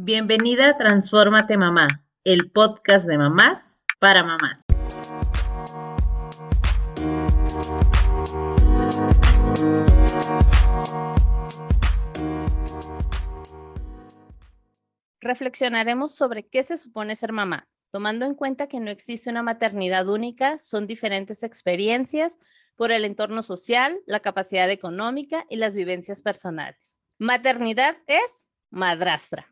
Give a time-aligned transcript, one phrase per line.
[0.00, 4.62] Bienvenida a Transfórmate Mamá, el podcast de mamás para mamás.
[15.20, 20.06] Reflexionaremos sobre qué se supone ser mamá, tomando en cuenta que no existe una maternidad
[20.06, 22.38] única, son diferentes experiencias
[22.76, 27.00] por el entorno social, la capacidad económica y las vivencias personales.
[27.18, 29.48] Maternidad es madrastra,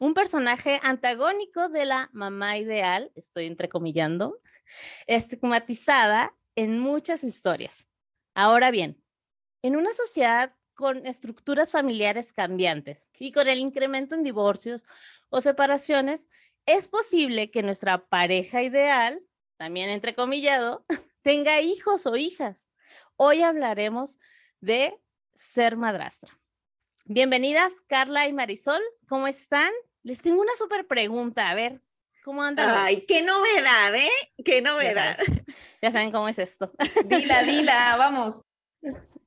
[0.00, 4.40] un personaje antagónico de la mamá ideal, estoy entrecomillando,
[5.06, 7.86] estigmatizada en muchas historias.
[8.34, 9.04] Ahora bien,
[9.62, 14.86] en una sociedad con estructuras familiares cambiantes y con el incremento en divorcios
[15.28, 16.30] o separaciones,
[16.64, 19.20] es posible que nuestra pareja ideal,
[19.58, 20.86] también entrecomillado,
[21.22, 22.70] tenga hijos o hijas.
[23.16, 24.18] Hoy hablaremos
[24.60, 24.98] de
[25.34, 26.40] ser madrastra.
[27.04, 29.70] Bienvenidas Carla y Marisol, ¿cómo están?
[30.02, 31.80] Les tengo una súper pregunta, a ver,
[32.24, 32.70] ¿cómo andan?
[32.74, 34.10] Ay, qué novedad, ¿eh?
[34.44, 35.18] Qué novedad.
[35.18, 35.44] Ya saben,
[35.82, 36.72] ya saben cómo es esto.
[37.08, 38.42] Dila, dila, vamos.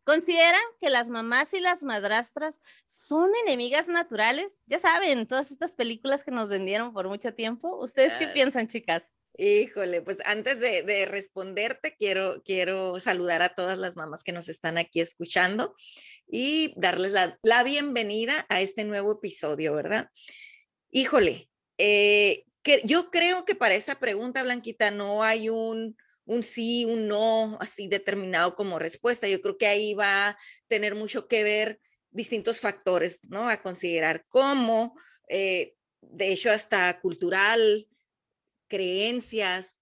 [0.04, 4.60] ¿Consideran que las mamás y las madrastras son enemigas naturales?
[4.66, 7.78] Ya saben, todas estas películas que nos vendieron por mucho tiempo.
[7.78, 9.12] ¿Ustedes qué piensan, chicas?
[9.38, 14.50] Híjole, pues antes de, de responderte, quiero, quiero saludar a todas las mamás que nos
[14.50, 15.76] están aquí escuchando
[16.28, 20.10] y darles la, la bienvenida a este nuevo episodio, ¿verdad?
[20.96, 21.50] Híjole,
[21.80, 25.98] eh, que, yo creo que para esta pregunta, Blanquita, no hay un,
[26.44, 29.28] sí, un no así determinado como respuesta.
[29.28, 31.80] Yo creo que ahí va a tener mucho que ver
[32.12, 33.50] distintos factores, ¿no?
[33.50, 34.96] A considerar como,
[35.30, 37.88] eh, de hecho, hasta cultural,
[38.68, 39.80] creencias,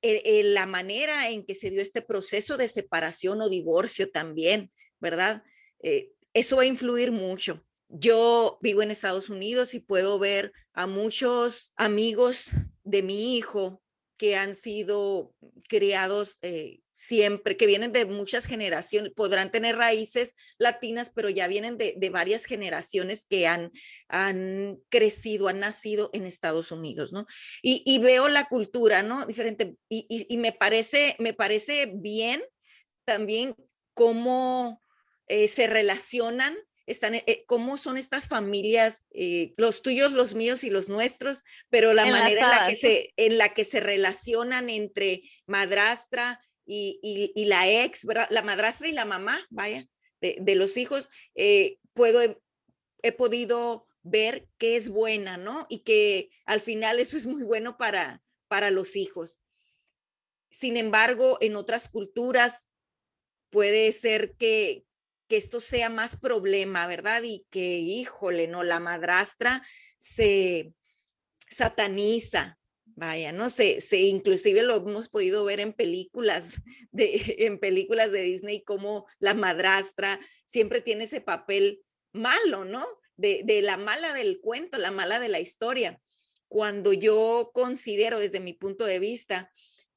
[0.00, 4.70] la manera en que se dio este proceso de separación o divorcio también,
[5.00, 5.42] ¿verdad?
[5.82, 7.66] Eh, eso va a influir mucho.
[7.88, 12.50] Yo vivo en Estados Unidos y puedo ver a muchos amigos
[12.82, 13.82] de mi hijo
[14.16, 15.34] que han sido
[15.68, 21.76] criados eh, siempre, que vienen de muchas generaciones, podrán tener raíces latinas, pero ya vienen
[21.76, 23.72] de, de varias generaciones que han,
[24.08, 27.26] han crecido, han nacido en Estados Unidos, ¿no?
[27.60, 29.26] Y, y veo la cultura, ¿no?
[29.26, 29.76] Diferente.
[29.88, 32.42] Y, y- me, parece, me parece bien
[33.04, 33.56] también
[33.94, 34.80] cómo
[35.26, 36.56] eh, se relacionan,
[36.86, 41.94] están, eh, cómo son estas familias, eh, los tuyos, los míos y los nuestros, pero
[41.94, 47.32] la manera en la, que se, en la que se relacionan entre madrastra y, y-
[47.34, 48.26] y la ex, ¿verdad?
[48.30, 49.86] La madrastra y la mamá, vaya,
[50.20, 52.40] de, de los hijos, eh, puedo,
[53.02, 55.66] he podido ver que es buena, ¿no?
[55.70, 59.40] Y que al final eso es muy bueno para, para los hijos.
[60.50, 62.68] Sin embargo, en otras culturas
[63.50, 64.84] puede ser que,
[65.36, 67.22] esto sea más problema, ¿verdad?
[67.22, 69.66] Y que, híjole, no, la madrastra
[69.98, 70.72] se
[71.50, 76.54] sataniza, vaya, no sé, se, inclusive lo hemos podido ver en películas
[76.90, 82.84] de, en películas de Disney, como la madrastra siempre tiene ese papel malo, ¿no?
[83.16, 86.00] De, de la mala del cuento, la mala de la historia.
[86.48, 89.52] Cuando yo considero desde mi punto de vista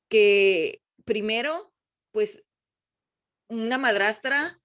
[0.07, 1.73] que primero,
[2.11, 2.43] pues
[3.47, 4.59] una madrastra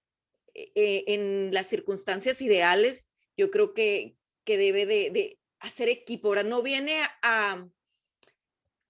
[0.54, 4.14] eh, eh, en las circunstancias ideales, yo creo que,
[4.44, 6.28] que debe de, de hacer equipo.
[6.28, 7.66] Ahora, no viene a,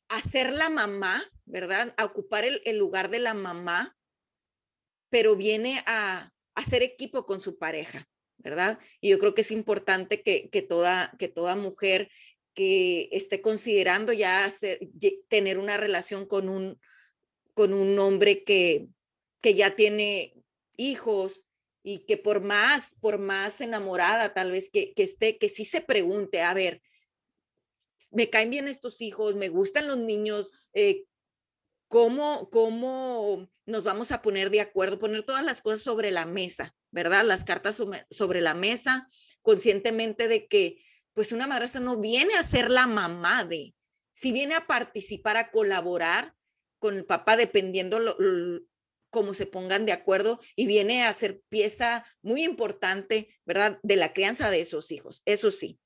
[0.08, 1.94] a ser la mamá, ¿verdad?
[1.96, 3.96] A ocupar el, el lugar de la mamá,
[5.10, 8.08] pero viene a, a hacer equipo con su pareja,
[8.38, 8.78] ¿verdad?
[9.00, 12.10] Y yo creo que es importante que, que, toda, que toda mujer
[12.54, 14.80] que esté considerando ya hacer,
[15.28, 16.78] tener una relación con un,
[17.54, 18.88] con un hombre que,
[19.40, 20.34] que ya tiene
[20.76, 21.44] hijos
[21.82, 25.80] y que por más, por más enamorada tal vez que, que esté, que sí se
[25.80, 26.82] pregunte, a ver,
[28.10, 31.04] me caen bien estos hijos, me gustan los niños, eh,
[31.88, 34.98] ¿cómo, ¿cómo nos vamos a poner de acuerdo?
[34.98, 37.24] Poner todas las cosas sobre la mesa, ¿verdad?
[37.24, 39.08] Las cartas sobre, la mesa,
[39.42, 40.82] conscientemente de que
[41.12, 43.74] pues una madrastra no viene a ser la mamá de,
[44.12, 46.34] si viene a participar, a colaborar
[46.78, 48.16] con el papá, dependiendo lo-
[49.12, 53.78] cómo se pongan de acuerdo, y viene a ser pieza muy importante, ¿verdad?
[53.82, 55.78] De la crianza de esos hijos, eso sí.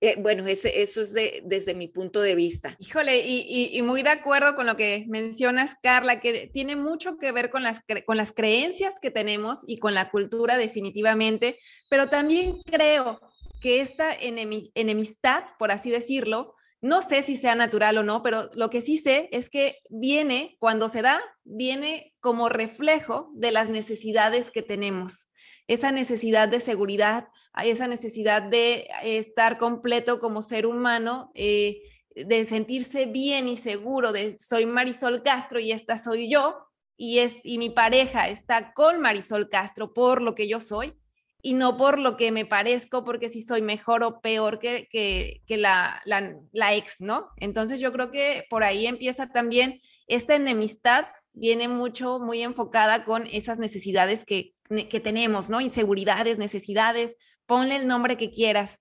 [0.00, 2.76] Eh, bueno, eso es de, desde mi punto de vista.
[2.78, 7.32] Híjole, y, y- muy de acuerdo con lo que mencionas, Carla, que tiene mucho que
[7.32, 11.58] ver con las, con las creencias que tenemos y con la cultura definitivamente,
[11.90, 13.20] pero también creo
[13.60, 18.50] que esta enemi- enemistad, por así decirlo, No sé si sea natural o no, pero
[18.54, 23.68] lo que sí sé es que viene, cuando se da, viene como reflejo de las
[23.68, 25.28] necesidades que tenemos.
[25.66, 27.28] Esa necesidad de seguridad,
[27.62, 31.82] esa necesidad de estar completo como ser humano, eh,
[32.14, 36.56] de sentirse bien y seguro, de soy Marisol Castro y esta soy yo,
[36.96, 40.94] y, es, y mi pareja está con Marisol Castro por lo que yo soy
[41.42, 45.56] y no por lo que me parezco, porque si soy mejor o peor que, que,
[45.56, 47.28] la, la, ex, ¿no?
[47.36, 53.26] Entonces yo creo que por ahí empieza también esta enemistad, viene mucho, muy enfocada con
[53.26, 54.54] esas necesidades que,
[54.88, 55.60] que tenemos, ¿no?
[55.60, 57.16] Inseguridades, necesidades,
[57.46, 58.78] ponle el nombre que quieras.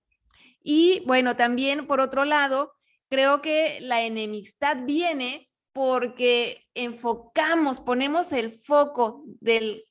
[0.62, 2.74] Y bueno, también por otro lado,
[3.10, 9.86] creo que la enemistad viene porque enfocamos, ponemos el foco del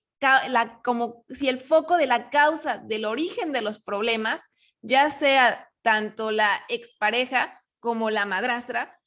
[0.82, 4.42] como si el foco de la causa, del origen de los problemas,
[4.80, 8.98] ya sea tanto la expareja como la madrastra,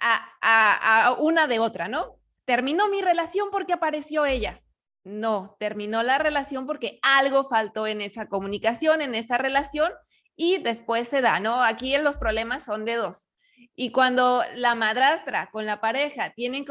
[0.00, 2.18] a, a, una de otra, ¿no?
[2.44, 4.62] Terminó mi relación porque apareció ella.
[5.04, 9.92] No, terminó la relación porque algo faltó en esa comunicación, en esa relación,
[10.36, 11.62] y después se da, ¿no?
[11.62, 13.29] Aquí los problemas son de dos.
[13.74, 16.64] Y cuando la madrastra con la pareja tienen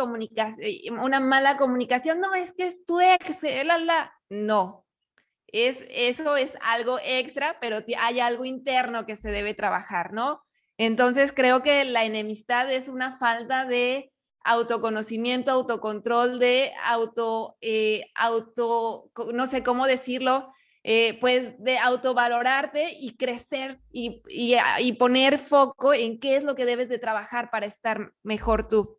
[0.61, 4.13] eh, una mala comunicación, no, es que es tu ex, eh, la, la.
[4.29, 4.85] No,
[5.47, 10.43] es, eso es algo extra, pero hay algo interno que se debe trabajar, ¿no?
[10.77, 14.11] Entonces creo que la enemistad es una falta de
[14.43, 20.53] autoconocimiento, autocontrol, de auto, eh, auto, no sé cómo decirlo,
[20.83, 24.21] eh, pues de autovalorarte y crecer y,
[24.55, 28.67] ah, y, poner foco en qué es lo que debes de trabajar para estar mejor
[28.67, 28.97] tú.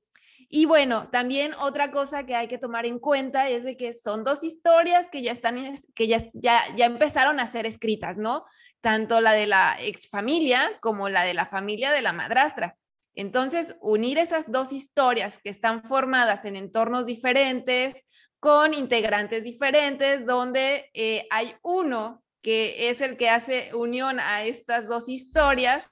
[0.50, 4.24] Y bueno, también otra cosa que hay que tomar en cuenta es de que son
[4.24, 5.56] dos historias que ya están,
[5.94, 8.44] que ya, ya, ya empezaron a ser escritas, ¿no?
[8.80, 12.76] Tanto la de la ex familia como la de la familia de la madrastra.
[13.14, 18.04] Entonces, unir esas dos historias que están formadas en entornos diferentes,
[18.40, 24.86] con integrantes diferentes, donde eh, hay uno que es el que hace unión a estas
[24.86, 25.88] dos historias,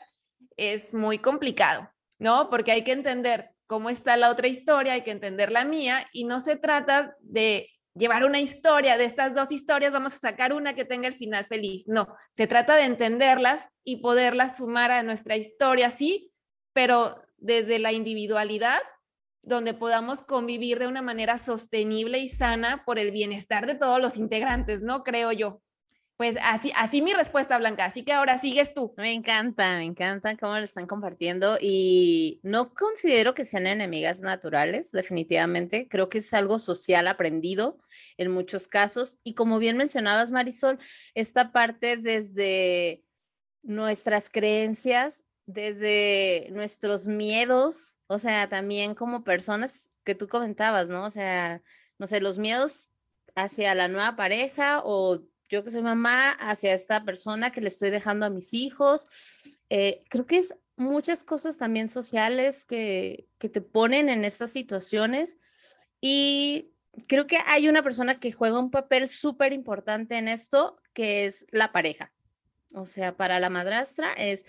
[0.57, 2.49] es muy complicado, ¿no?
[2.49, 6.25] Porque hay que entender cómo está la otra historia, hay que entender la mía, y
[6.25, 10.75] no se trata de llevar una historia de estas dos historias, vamos a sacar una
[10.75, 11.87] que tenga el final feliz.
[11.87, 16.33] No, se trata de entenderlas y poderlas sumar a nuestra historia, sí,
[16.73, 18.81] pero desde la individualidad
[19.43, 24.17] donde podamos convivir de una manera sostenible y sana por el bienestar de todos los
[24.17, 25.05] integrantes, ¿no?
[25.05, 25.63] Creo yo.
[26.19, 27.85] Pues así, así mi respuesta, Blanca.
[27.85, 28.93] Así que ahora sigues tú.
[28.97, 34.91] Me encanta, me encanta cómo lo están compartiendo y no considero que sean enemigas naturales,
[34.91, 35.87] definitivamente.
[35.89, 37.79] Creo que es algo social aprendido
[38.17, 39.21] en muchos casos.
[39.23, 40.81] Y como bien mencionabas, Marisol,
[41.15, 43.05] esta parte desde
[43.63, 51.07] nuestras creencias desde nuestros miedos, o sea, también como personas que tú comentabas, ¿no?
[51.07, 51.63] O sea,
[51.99, 52.91] no sé, los miedos
[53.35, 57.89] hacia la nueva pareja o yo que soy mamá, hacia esta persona que le estoy
[57.89, 59.07] dejando a mis hijos.
[59.71, 65.39] Eh, creo que es muchas cosas también sociales que, que te ponen en estas situaciones
[65.99, 66.73] y
[67.09, 71.47] creo que hay una persona que juega un papel súper importante en esto, que es
[71.53, 72.13] la pareja.
[72.75, 74.45] O sea, para la madrastra es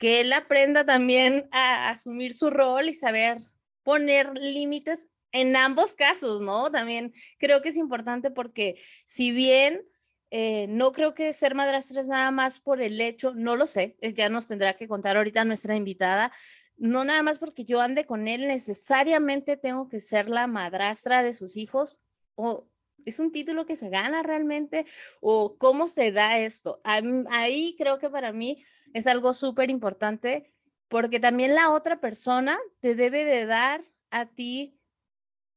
[0.00, 3.36] que él aprenda también a asumir su rol y saber
[3.82, 6.70] poner límites en ambos casos, ¿no?
[6.70, 9.86] También creo que es importante porque si bien
[10.30, 13.98] eh, no creo que ser madrastra es nada más por el hecho, no lo sé,
[14.00, 16.32] ya nos tendrá que contar ahorita nuestra invitada,
[16.78, 21.34] no nada más porque yo ande con él, necesariamente tengo que ser la madrastra de
[21.34, 22.00] sus hijos
[22.36, 22.69] o
[23.06, 24.86] ¿Es un título que se gana realmente?
[25.20, 26.80] ¿O cómo se da esto?
[26.84, 28.62] Ahí creo que para mí
[28.94, 30.52] es algo súper importante
[30.88, 34.76] porque también la otra persona te debe de dar a ti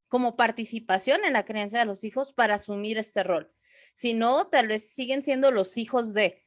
[0.07, 3.51] como participación en la crianza de los hijos para asumir este rol.
[3.93, 6.43] Si no, tal vez siguen siendo los hijos de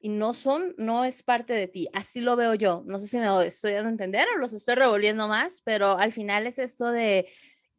[0.00, 1.88] y no son, no es parte de ti.
[1.92, 2.82] Así lo veo yo.
[2.86, 6.12] No sé si me estoy dando a entender o los estoy revolviendo más, pero al
[6.12, 7.28] final es esto de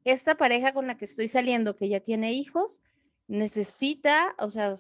[0.04, 2.82] esta pareja con la que estoy saliendo, que ya tiene hijos,
[3.28, 4.74] necesita, o sea,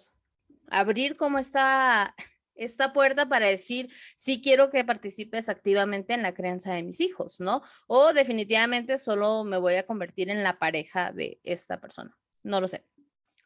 [0.69, 2.15] abrir como esta,
[2.55, 7.39] esta puerta para decir, sí quiero que participes activamente en la crianza de mis hijos,
[7.39, 7.61] ¿no?
[7.87, 12.17] O definitivamente solo me voy a convertir en la pareja de esta persona.
[12.43, 12.85] No lo sé.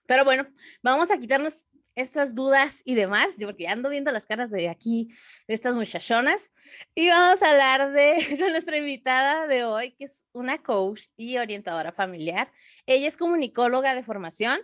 [0.07, 0.47] Pero bueno,
[0.83, 5.09] vamos a quitarnos estas dudas y demás, porque ando viendo las caras de aquí,
[5.47, 6.53] de estas muchachonas,
[6.93, 8.15] y vamos a hablar de
[8.51, 12.51] nuestra invitada de hoy, que es una coach y orientadora familiar.
[12.85, 14.59] Ella es comunicóloga de formación,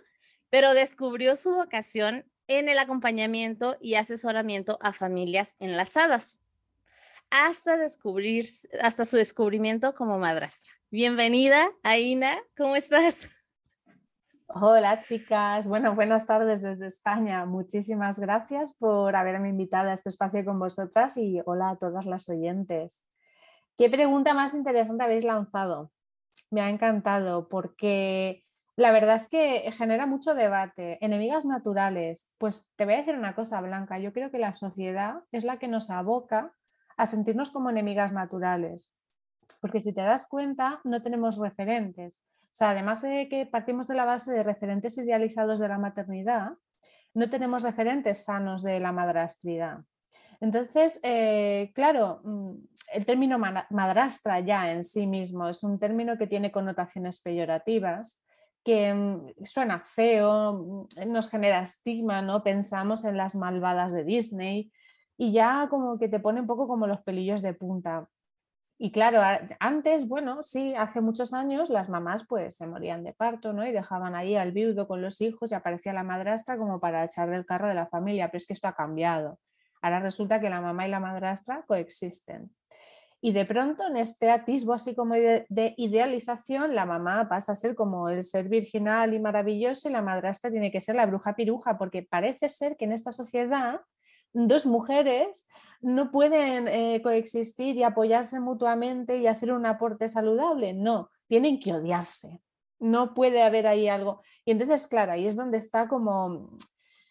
[0.50, 6.38] pero descubrió su vocación en el acompañamiento y asesoramiento a familias enlazadas.
[7.30, 8.46] hasta descubrir,
[8.82, 10.74] hasta su descubrimiento como madrastra.
[10.90, 13.30] Bienvenida, Aina, ¿cómo estás?
[14.54, 17.46] Hola chicas, bueno, buenas tardes desde España.
[17.46, 22.28] Muchísimas gracias por haberme invitado a este espacio con vosotras y hola a todas las
[22.28, 23.02] oyentes.
[23.78, 25.90] ¿Qué pregunta más interesante habéis lanzado?
[26.50, 28.42] Me ha encantado porque
[28.76, 30.98] la verdad es que genera mucho debate.
[31.02, 35.22] Enemigas naturales, pues te voy a decir una cosa, Blanca, yo creo que la sociedad
[35.32, 36.52] es la que nos aboca
[36.98, 38.94] a sentirnos como enemigas naturales,
[39.62, 42.22] porque si te das cuenta, no tenemos referentes.
[42.52, 46.52] O sea, además de que partimos de la base de referentes idealizados de la maternidad,
[47.14, 49.78] no tenemos referentes sanos de la madrastridad.
[50.40, 52.52] Entonces, eh, claro, mm,
[52.92, 58.24] el término madrastra ya en sí mismo es un término que tiene connotaciones peyorativas,
[58.64, 62.42] que mm, suena feo, mm, nos genera estigma, ¿no?
[62.42, 64.72] Pensamos en las malvadas de Disney
[65.16, 68.08] y ya como que te pone un poco como los pelillos de punta.
[68.84, 69.20] Y claro,
[69.60, 73.64] antes, bueno, sí, hace muchos años las mamás pues se morían de parto, ¿no?
[73.64, 77.30] Y dejaban ahí al viudo con los hijos y aparecía la madrastra como para echar
[77.30, 79.38] del carro de la familia, pero es que esto ha cambiado.
[79.82, 82.50] Ahora resulta que la mamá y la madrastra coexisten.
[83.20, 85.46] Y de pronto en este atisbo así como de,
[85.76, 90.50] idealización, la mamá pasa a ser como el ser virginal y maravilloso y la madrastra
[90.50, 93.80] tiene que ser la bruja piruja, porque parece ser que en esta sociedad
[94.32, 95.46] dos mujeres
[95.82, 100.72] no pueden eh, coexistir y apoyarse mutuamente y hacer un aporte saludable.
[100.72, 102.40] No, tienen que odiarse.
[102.78, 104.22] No puede haber ahí algo.
[104.44, 106.56] Y entonces, claro, ahí es donde está como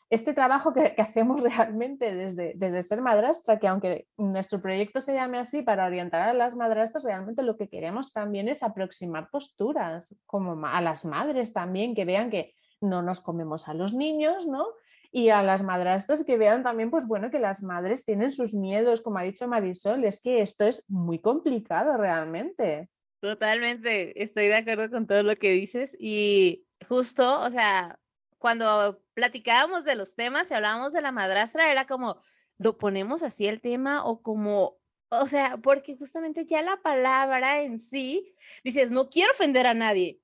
[0.09, 5.37] este trabajo que, hacemos realmente desde, desde ser madrastra, que aunque nuestro proyecto se llame
[5.37, 10.65] así para orientar a las madrastras, realmente lo que queremos también es aproximar posturas, como
[10.65, 14.65] a las madres también, que vean que no nos comemos a los niños, ¿no?
[15.11, 19.01] Y a las madrastras que vean también, pues bueno, que las madres tienen sus miedos,
[19.01, 22.89] como ha dicho Marisol, es que esto es muy complicado realmente.
[23.19, 27.99] Totalmente, estoy de acuerdo con todo lo que dices y justo, o sea,
[28.37, 32.21] cuando platicábamos de los temas y hablábamos de la madrastra, era como,
[32.57, 34.77] lo ponemos así el tema o como,
[35.09, 40.20] o sea, porque justamente ya la palabra en sí, dices, no quiero ofender a nadie,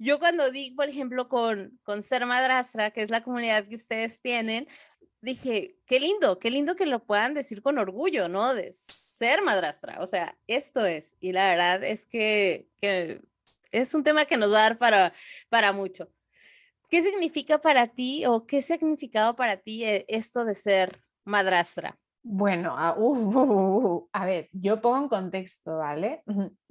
[0.00, 4.22] yo cuando di, por ejemplo, con, con Ser Madrastra, que es la comunidad que ustedes
[4.22, 4.66] tienen,
[5.20, 8.54] dije, qué lindo, qué lindo que lo puedan decir con orgullo, ¿no?
[8.54, 11.16] De ser madrastra, o sea, esto es.
[11.20, 13.20] Y la verdad es que, que
[13.72, 15.12] es un tema que nos va a dar para,
[15.50, 16.08] para mucho.
[16.88, 21.98] ¿Qué significa para ti o qué significado para ti eh, esto de ser madrastra?
[22.22, 26.22] Bueno, a, uh, uh, uh, a ver, yo pongo en contexto, ¿vale?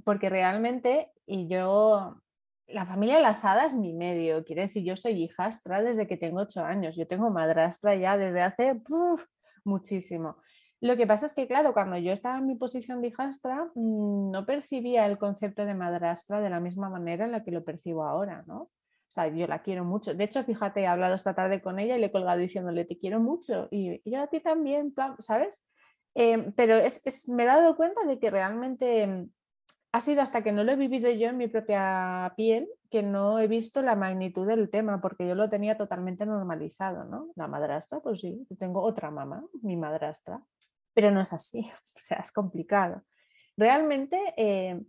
[0.04, 2.20] Porque realmente, y yo
[2.72, 6.64] la familia enlazada es mi medio, quiere decir, yo soy hijastra desde que tengo ocho
[6.64, 8.82] años, yo tengo madrastra ya desde hace
[9.64, 10.38] muchísimo.
[10.82, 14.32] Lo que pasa es que, claro, cuando yo estaba en mi posición de hijastra, mm,
[14.32, 18.06] no percibía el concepto de madrastra de la misma manera en la que lo percibo
[18.06, 18.62] ahora, ¿no?
[18.62, 20.14] O sea, yo la quiero mucho.
[20.14, 22.98] De hecho, fíjate, he hablado esta tarde con ella y le he colgado diciéndole, te
[22.98, 23.68] quiero mucho.
[23.72, 25.66] Y, yo a ti también, ¿sabes?
[26.16, 29.28] Em, pero es, me he dado cuenta de que realmente
[29.92, 33.40] ha sido hasta que no lo he vivido yo en mi propia piel que no
[33.40, 37.30] he visto la magnitud del tema, porque yo lo tenía totalmente normalizado, ¿no?
[37.36, 40.42] La madrastra, pues sí, tengo otra mamá, mi madrastra,
[40.94, 41.62] pero no es así,
[41.96, 43.04] o sea, es complicado.
[43.58, 44.82] Realmente, eh,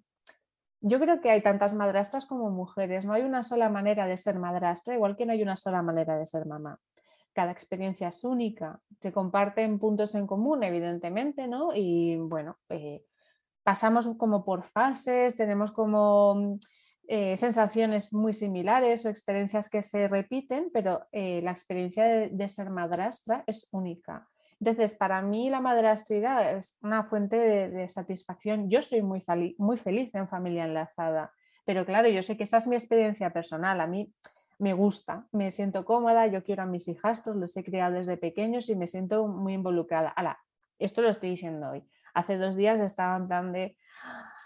[0.80, 4.38] yo creo que hay tantas madrastras como mujeres, no hay una sola manera de ser
[4.38, 6.78] madrastra, igual que no hay una sola manera de ser mamá.
[7.33, 11.75] Cada experiencia es única, se comparten puntos en común, evidentemente, ¿no?
[11.75, 13.04] Y bueno, eh,
[13.62, 16.59] pasamos como por fases, tenemos como mm,
[17.09, 22.71] eh, sensaciones muy similares o experiencias que se repiten, pero eh, la experiencia de, ser
[22.71, 24.29] madrastra es única.
[24.61, 28.69] Entonces, para mí la madrastridad es una fuente de, satisfacción.
[28.69, 29.25] Yo soy muy,
[29.59, 31.33] muy feliz en familia enlazada,
[31.64, 33.81] pero claro, yo sé que esa es mi experiencia personal.
[33.81, 34.12] A mí
[34.59, 38.69] me gusta, me siento cómoda, yo quiero a mis hijastros, los he criado desde pequeños
[38.69, 40.11] y me siento muy involucrada.
[40.11, 40.38] Ala,
[40.79, 41.83] esto lo estoy diciendo hoy
[42.14, 43.76] hace dos días estaba en de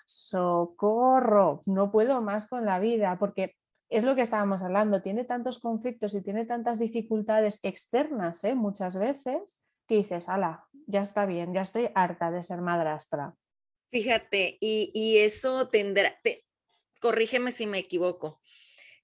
[0.06, 3.56] socorro, no puedo más con la vida, porque
[3.88, 8.54] es lo que estábamos hablando, tiene tantos conflictos y tiene tantas dificultades externas ¿eh?
[8.54, 13.34] muchas veces que dices, ala, ya está bien, ya estoy harta de ser madrastra.
[13.90, 16.18] Fíjate, y, eso tendrá,
[17.00, 18.40] corrígeme si me equivoco,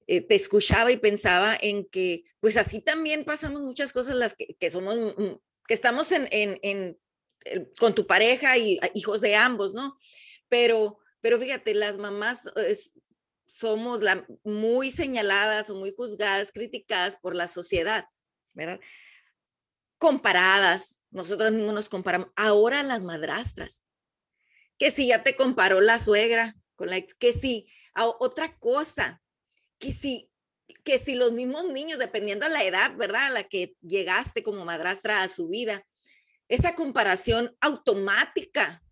[0.06, 4.70] eh, te escuchaba y pensaba en que, pues así también pasamos muchas cosas las que,
[4.70, 5.36] somos, mm,
[5.68, 6.98] que estamos en, en
[7.78, 9.98] con tu pareja y hijos de ambos, ¿no?
[10.48, 12.48] Pero, pero fíjate, las mamás
[13.46, 18.06] somos la, muy señaladas o muy juzgadas, criticadas por la sociedad,
[18.52, 18.80] ¿verdad?
[19.98, 22.28] Comparadas, nosotros mismos nos comparamos.
[22.36, 23.84] Ahora las madrastras,
[24.78, 29.20] que si ya te comparó la suegra con la ex, que si otra cosa,
[29.78, 30.30] que si
[30.84, 33.26] que si los mismos niños, dependiendo de la edad, ¿verdad?
[33.26, 35.86] A la que llegaste como madrastra a su vida,
[36.50, 38.82] esa comparación automática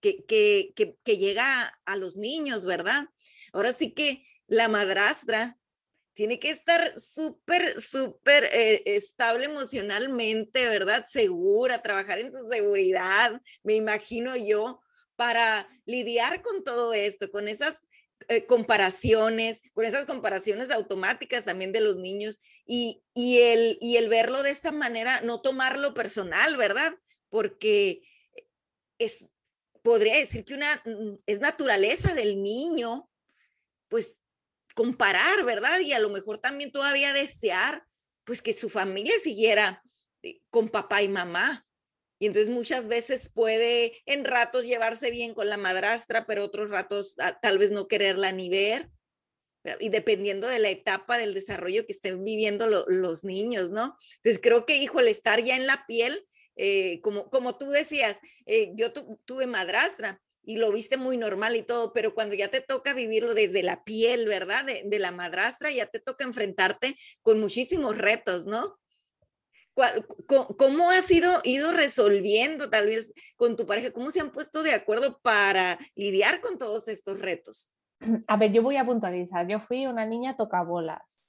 [0.00, 3.08] que, que, que, llega a los niños, ¿verdad?
[3.52, 5.58] Ahora sí que la madrastra
[6.14, 11.06] tiene que estar súper, súper eh, estable emocionalmente, ¿verdad?
[11.08, 14.80] Segura, trabajar en su seguridad, me imagino yo,
[15.16, 17.84] para lidiar con todo esto, con esas
[18.28, 24.08] eh, comparaciones, con esas comparaciones automáticas también de los niños y, y, el, y el
[24.08, 26.94] verlo de esta manera, no tomarlo personal, ¿verdad?
[27.28, 28.02] Porque
[28.98, 29.28] es,
[29.82, 33.10] podría decir que una, mm, es naturaleza del niño,
[33.88, 34.18] pues
[34.74, 35.80] comparar, ¿verdad?
[35.80, 37.84] Y a lo mejor también todavía desear,
[38.24, 39.82] pues que su familia siguiera
[40.22, 41.66] eh, con papá y mamá.
[42.20, 47.14] Y entonces muchas veces puede en ratos llevarse bien con la madrastra, pero otros ratos
[47.18, 48.90] ah, tal vez no quererla ni ver.
[49.80, 53.96] Y dependiendo de la etapa del desarrollo que estén viviendo los niños, ¿no?
[54.16, 56.27] Entonces creo que, hijo, el estar ya en la piel,
[56.58, 61.62] eh, como, como tú decías, eh, yo tuve madrastra y lo viste muy normal y
[61.62, 64.64] todo, pero cuando ya te toca vivirlo desde la piel, ¿verdad?
[64.64, 68.76] De, la madrastra, ya te toca enfrentarte con muchísimos retos, ¿no?
[70.56, 73.92] ¿Cómo has ido, ido resolviendo tal vez con tu pareja?
[73.92, 77.68] ¿Cómo se han puesto de acuerdo para lidiar con todos estos retos?
[78.26, 79.46] A ver, yo voy a puntualizar.
[79.46, 81.22] Yo fui una niña tocabolas,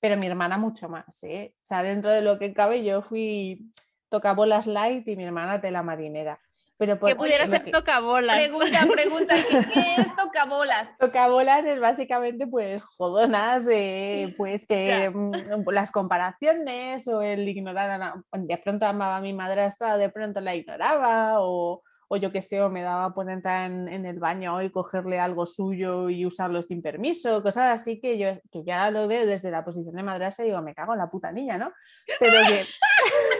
[0.00, 1.22] pero mi hermana mucho más.
[1.24, 1.52] ¿eh?
[1.62, 3.70] O sea, dentro de lo que cabe, yo fui
[4.12, 6.38] tocabolas light y mi hermana tela marinera.
[6.76, 8.36] Pero que pudiera ser tocabolas.
[8.36, 9.34] Pregunta, pregunta,
[9.72, 10.88] ¿qué, es tocabolas?
[10.98, 18.58] Tocabolas es básicamente pues jodonas, eh, pues que mm, las comparaciones o el ignorar, de
[18.58, 22.68] pronto amaba a mi madrastra, de pronto la ignoraba o, o yo qué sé, o
[22.68, 27.42] me daba por entrar en, el baño y cogerle algo suyo y usarlo sin permiso,
[27.42, 30.60] cosas así que yo que ya lo veo desde la posición de madrastra y digo,
[30.60, 31.72] me cago en la puta niña, ¿no?
[32.20, 32.64] Pero que...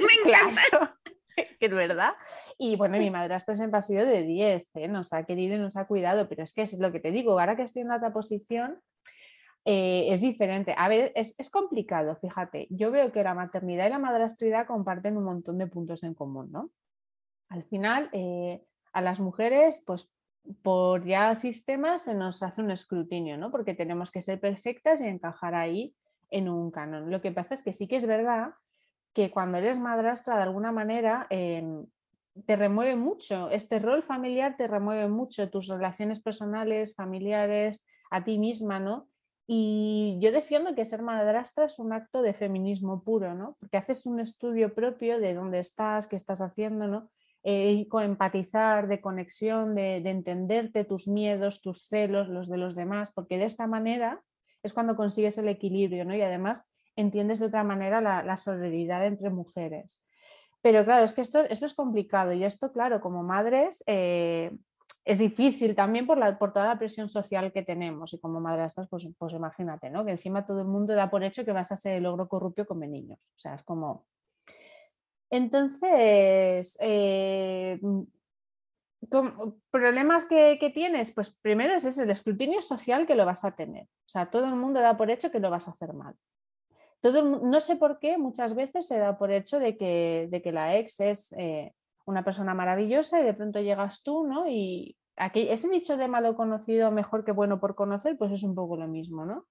[0.25, 0.97] me encanta.
[1.61, 2.15] que es verdad.
[2.57, 4.89] Y bueno, mi madrastra siempre ha sido de 10, ¿eh?
[4.89, 7.39] nos ha querido y nos ha cuidado, pero es que es lo que te digo,
[7.39, 8.81] ahora que estoy en otra posición,
[9.67, 10.75] eh, es diferente.
[10.79, 12.69] A ver, es, complicado, fíjate.
[12.71, 16.51] Yo veo que la maternidad y la madrastridad comparten un montón de puntos en común,
[16.51, 16.71] ¿no?
[17.53, 20.17] Al final, eh, a las mujeres, pues
[20.63, 23.51] por ya sistemas se nos hace un escrutinio, ¿no?
[23.51, 25.95] Porque tenemos que ser perfectas y encajar ahí
[26.31, 27.11] en un canon.
[27.11, 28.55] Lo que pasa es que sí que es verdad
[29.13, 31.85] que cuando eres madrastra de alguna manera em,
[32.47, 38.39] te remueve mucho, este rol familiar te remueve mucho tus relaciones personales, familiares, a ti
[38.39, 39.09] misma, ¿no?
[39.47, 43.59] Y yo defiendo que ser madrastra es un acto de feminismo puro, ¿no?
[43.61, 47.11] Porque haces un estudio propio de dónde estás, qué estás haciendo, ¿no?
[47.45, 52.77] Eh, con empatizar, de conexión, de, de entenderte tus miedos, tus celos, los de los
[52.77, 54.23] demás, porque de esta manera
[54.63, 56.15] es cuando consigues el equilibrio, ¿no?
[56.15, 60.05] Y además entiendes de otra manera la, solidaridad entre mujeres.
[60.61, 64.57] Pero claro, es que esto, esto es complicado y esto, claro, como madres eh,
[65.05, 68.89] es difícil también por, la, por toda la presión social que tenemos y como madrastras,
[68.89, 70.05] pues, pues imagínate, ¿no?
[70.05, 72.67] Que encima todo el mundo da por hecho que vas a ser el logro corrupio
[72.67, 73.27] come niños.
[73.37, 74.07] O sea, es como...
[75.33, 77.81] Entonces, eh,
[79.71, 83.85] problemas que, tienes, pues primero es ese, el escrutinio social que lo vas a tener.
[83.85, 86.15] O sea, todo el mundo da por hecho que lo vas a hacer mal
[87.11, 90.77] no sé por qué muchas veces se da por hecho de que, de que la
[90.77, 94.49] ex es eh, una persona maravillosa y de pronto llegas tú, ¿no?
[94.49, 98.55] Y aquí, ese dicho de malo conocido mejor que bueno por conocer, pues es un
[98.55, 99.47] poco lo mismo, ¿no?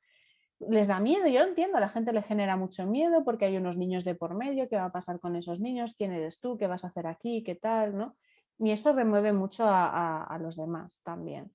[0.70, 3.78] Les da miedo, yo entiendo, a la gente le genera mucho miedo porque hay unos
[3.78, 5.96] niños de por medio, ¿qué va a pasar con esos niños?
[5.98, 6.58] ¿Quién eres tú?
[6.58, 7.44] ¿Qué vas a hacer aquí?
[7.44, 7.98] ¿Qué tal?
[7.98, 8.16] ¿no?
[8.60, 11.52] Y eso remueve mucho a, los demás también.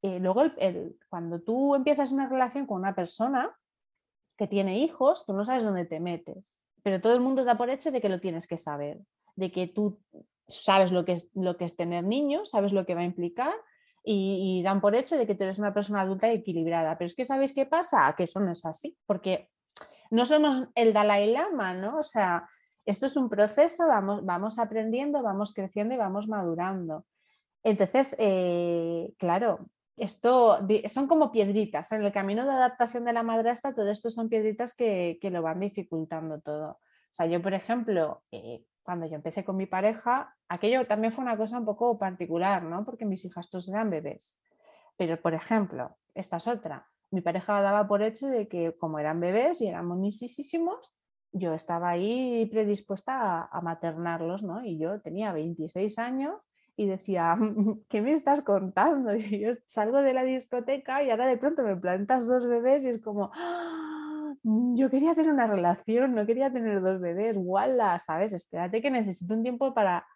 [0.00, 0.42] Y luego,
[1.08, 3.52] cuando tú empiezas una relación con una persona,
[4.36, 7.70] que tiene hijos, tú no sabes dónde te metes, pero todo el mundo da por
[7.70, 9.00] hecho de que lo tienes que saber,
[9.34, 9.98] de que tú
[10.46, 13.54] sabes lo que es, lo que es tener niños, sabes lo que va a implicar
[14.08, 16.96] y, dan por hecho de que tú eres una persona adulta y equilibrada.
[16.96, 18.14] Pero es que ¿sabéis qué pasa?
[18.16, 19.50] Que eso no es así, porque
[20.10, 21.98] no somos el Dalai Lama, ¿no?
[21.98, 22.48] O sea,
[22.84, 27.04] esto es un proceso, vamos, vamos aprendiendo, vamos creciendo y vamos madurando.
[27.64, 29.66] Entonces, eh, claro,
[29.96, 31.90] esto son como piedritas.
[31.90, 35.58] En el camino de adaptación de la madrastra, todo esto son piedritas que, lo van
[35.58, 36.70] dificultando todo.
[36.70, 41.24] O sea, yo, por ejemplo, eh, cuando yo empecé con mi pareja, aquello también fue
[41.24, 42.84] una cosa un poco particular, ¿no?
[42.84, 44.40] Porque mis hijas todos eran bebés.
[44.96, 46.86] Pero, por ejemplo, esta es otra.
[47.10, 50.96] Mi pareja daba por hecho de que como eran bebés y eran monisísimos,
[51.32, 54.64] yo estaba ahí predispuesta a, a maternarlos, ¿no?
[54.64, 56.36] Y yo tenía 26 años
[56.76, 57.36] y decía,
[57.88, 59.16] ¿qué me estás contando?
[59.16, 62.88] Y yo salgo de la discoteca y ahora de pronto me plantas dos bebés y
[62.90, 63.95] es como, ¡Ah!
[64.74, 67.98] Yo quería tener una relación, no quería tener dos bebés, ¡wala!
[67.98, 68.32] ¿Sabes?
[68.32, 70.06] Espérate que necesito un tiempo para,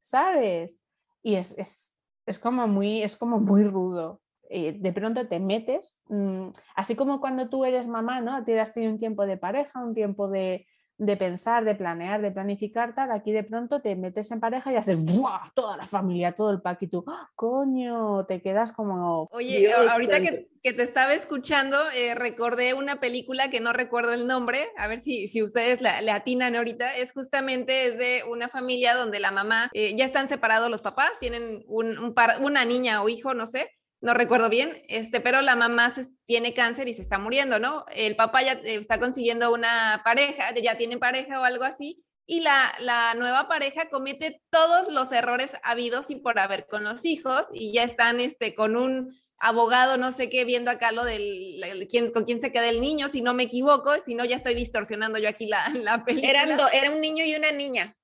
[0.00, 0.82] ¿sabes?
[1.22, 4.22] Y es, es, es como, muy, es como muy rudo.
[4.48, 8.42] Eh, de pronto te metes, mm, así como cuando tú eres mamá, ¿no?
[8.44, 10.66] Tienes tenido un tiempo de pareja, un tiempo de,
[10.98, 14.76] de pensar, de planear, de planificar, tal, aquí de pronto te metes en pareja y
[14.76, 15.52] haces ¡buah!
[15.54, 19.28] toda la familia, todo el pack y tú, ¡Ah, coño, te quedas como...
[19.30, 24.26] Oye, ahorita que, que, te estaba escuchando, eh, recordé una película que no recuerdo el
[24.26, 28.48] nombre, a ver si, si ustedes la, le atinan ahorita, es justamente es de una
[28.48, 32.64] familia donde la mamá, eh, ya están separados los papás, tienen un, un par, una
[32.64, 35.92] niña o hijo, no sé, no recuerdo bien, este, pero la mamá
[36.26, 37.84] tiene cáncer y se está muriendo, ¿no?
[37.90, 42.40] El papá ya eh, está consiguiendo una pareja, ya tiene pareja o algo así, y
[42.40, 47.46] la, la nueva pareja comete todos los errores habidos y por haber con los hijos
[47.52, 52.10] y ya están este, con un abogado, no sé qué, viendo acá lo del quién,
[52.12, 55.18] con quién se queda el niño, si no me equivoco, si no ya estoy distorsionando
[55.18, 56.30] yo aquí la, la película.
[56.30, 57.96] Eran era un niño y una niña.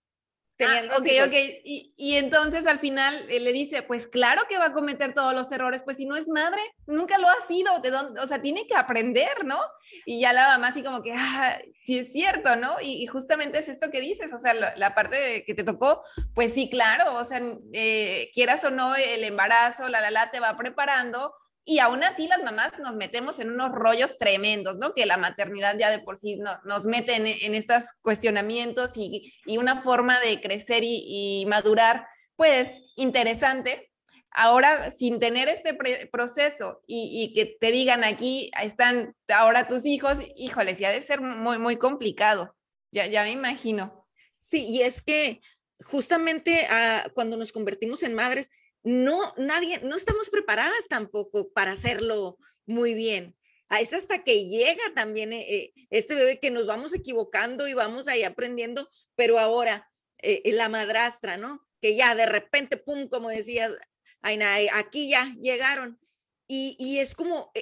[0.60, 1.34] Ah, ok, ok.
[1.64, 5.34] Y, y, entonces al final eh, le dice, pues claro que va a cometer todos
[5.34, 8.40] los errores, pues si no es madre, nunca lo ha sido, de dónde, o sea,
[8.40, 9.58] tiene que aprender, ¿no?
[10.06, 12.76] Y ya la mamá así como que, ah, sí es cierto, ¿no?
[12.80, 16.02] Y, justamente es esto que dices, o sea, la, parte que te tocó,
[16.34, 20.38] pues sí, claro, o sea, eh, quieras o no, el embarazo, la, la, la, te
[20.38, 24.92] va preparando y aún así las mamás nos metemos en unos rollos tremendos, ¿no?
[24.92, 30.20] Que la maternidad ya de por sí nos mete en, estos cuestionamientos y, una forma
[30.20, 33.90] de crecer y, madurar, pues interesante.
[34.30, 35.74] Ahora, sin tener este
[36.12, 41.22] proceso y, que te digan aquí están ahora tus hijos, híjole, sí ha de ser
[41.22, 42.54] muy, muy complicado.
[42.90, 44.06] Ya, ya me imagino.
[44.38, 45.40] Sí, y es que
[45.86, 48.50] justamente ah, cuando nos convertimos en madres,
[48.84, 53.34] no, nadie, no estamos preparadas tampoco para hacerlo muy bien.
[53.70, 57.72] Ah, es hasta que llega también eh, eh, este bebé que nos vamos equivocando y
[57.72, 61.66] vamos ahí aprendiendo, pero ahora eh, la madrastra, ¿no?
[61.80, 63.72] Que ya de repente, pum, como decías,
[64.20, 65.98] aquí ya llegaron.
[66.46, 67.52] Y, y es como,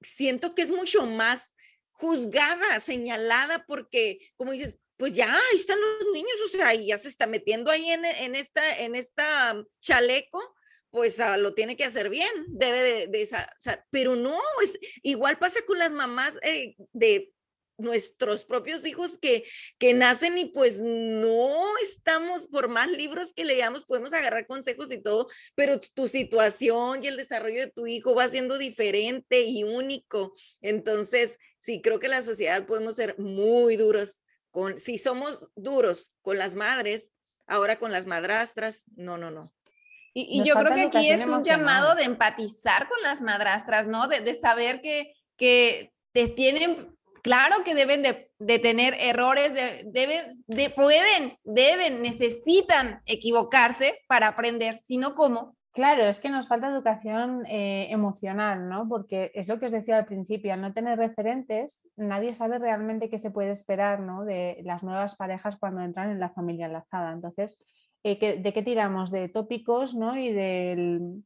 [0.00, 1.54] siento que es mucho más
[1.92, 6.98] juzgada, señalada, porque, como dices, pues ya ahí están los niños, o sea, y ya
[6.98, 10.42] se está metiendo ahí en, en esta, en esta chaleco,
[10.90, 13.48] pues ah, lo tiene que hacer bien, debe de, esa,
[13.90, 17.32] pero no, es, igual pasa con las mamás eh, de
[17.78, 19.44] nuestros propios hijos que,
[19.78, 25.00] que nacen y pues no estamos, por más libros que leamos, podemos agarrar consejos y
[25.00, 30.34] todo, pero tu situación y el desarrollo de tu hijo va siendo diferente y único.
[30.60, 34.22] Entonces, sí, creo que la sociedad podemos ser muy duros
[34.76, 37.10] si somos duros con las madres,
[37.46, 39.52] ahora con las madrastras, no, no, no.
[40.14, 44.08] Y, yo creo que aquí es un llamado de empatizar con las madrastras, ¿no?
[44.08, 50.42] De, saber que, que te tienen, claro que deben de, de tener errores, de, deben,
[50.46, 57.46] de, pueden, deben, necesitan equivocarse para aprender, sino cómo Claro, es que nos falta educación
[57.46, 58.88] eh, emocional, ¿no?
[58.88, 63.08] Porque es lo que os decía al principio, al no tener referentes, nadie sabe realmente
[63.08, 64.24] qué se puede esperar, ¿no?
[64.24, 67.12] De las nuevas parejas cuando entran en la familia enlazada.
[67.12, 67.64] Entonces,
[68.02, 69.12] eh, ¿de qué tiramos?
[69.12, 70.18] De tópicos, ¿no?
[70.18, 71.22] Y del,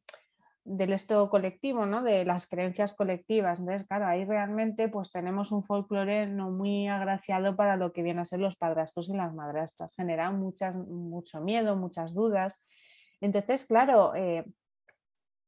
[0.65, 2.03] esto colectivo, ¿no?
[2.03, 3.57] De las creencias colectivas.
[3.59, 8.19] Entonces, claro, ahí realmente pues tenemos un folclore no muy agraciado para lo que vienen
[8.19, 9.95] a ser los padrastros y las madrastras.
[9.95, 12.67] Genera mucho miedo, muchas dudas
[13.23, 14.43] entonces, claro, eh,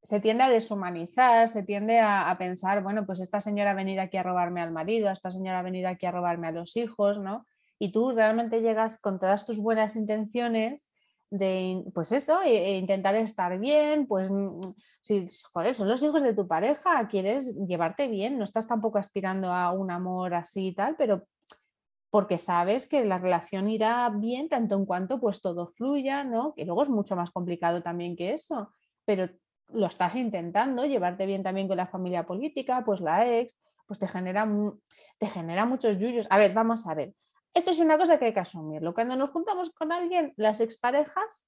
[0.02, 4.16] se tiende a deshumanizar, se tiende a, pensar, bueno, pues esta señora ha venido aquí
[4.16, 7.44] a robarme al marido, esta señora ha venido aquí a robarme a los hijos, ¿no?
[7.78, 10.90] Y tú realmente llegas con todas tus buenas intenciones
[11.28, 14.60] de, pues eso, e, e intentar estar bien, pues mm,
[15.02, 19.52] si, joder, son los hijos de tu pareja, quieres llevarte bien, no estás tampoco aspirando
[19.52, 21.26] a un amor así y tal, pero
[22.16, 26.54] porque sabes que la relación irá bien tanto en cuanto pues todo fluya, ¿no?
[26.54, 28.70] Que luego es mucho más complicado también que eso,
[29.04, 29.28] pero
[29.68, 34.08] lo estás intentando, llevarte bien también con la familia política, pues la ex, pues te
[34.08, 34.48] genera,
[35.18, 36.26] te genera muchos yuyos.
[36.30, 37.12] A ver, vamos a ver.
[37.52, 38.94] Esto es una cosa que hay que asumirlo.
[38.94, 41.46] Cuando nos juntamos con alguien, las exparejas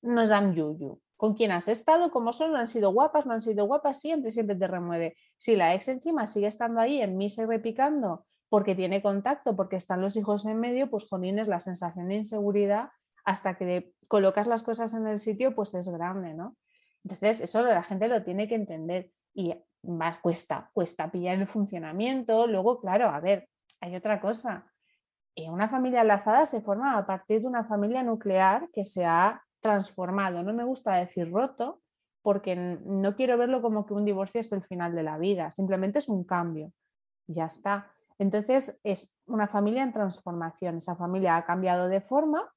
[0.00, 1.00] nos dan yuyu.
[1.16, 4.56] Con quién has estado, cómo son, han sido guapas, no han sido guapas, siempre, siempre
[4.56, 5.16] te remueve.
[5.36, 9.76] Si la ex encima sigue estando ahí en mí se repicando porque tiene contacto, porque
[9.76, 12.90] están los hijos en medio, pues es la sensación de inseguridad
[13.24, 16.58] hasta que colocas las cosas en el sitio, pues es grande, ¿no?
[17.02, 22.46] Entonces, eso la gente lo tiene que entender y más cuesta, cuesta pillar el funcionamiento.
[22.46, 23.48] Luego, claro, a ver,
[23.80, 24.70] hay otra cosa.
[25.34, 29.42] Eh, una familia enlazada se forma a partir de una familia nuclear que se ha
[29.60, 30.42] transformado.
[30.42, 31.80] No me gusta decir roto
[32.20, 36.00] porque no quiero verlo como que un divorcio es el final de la vida, simplemente
[36.00, 36.70] es un cambio.
[37.26, 37.91] Ya está.
[38.18, 40.76] Entonces es una familia en transformación.
[40.76, 42.52] Esa familia ha cambiado de forma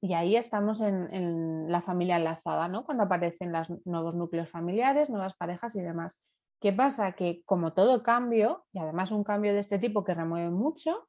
[0.00, 2.84] y ahí estamos en, la familia enlazada, ¿no?
[2.84, 6.22] Cuando aparecen los nuevos núcleos familiares, nuevas parejas y demás.
[6.60, 7.12] ¿Qué pasa?
[7.12, 11.08] Que como todo cambio, y además un cambio de este tipo que remueve mucho,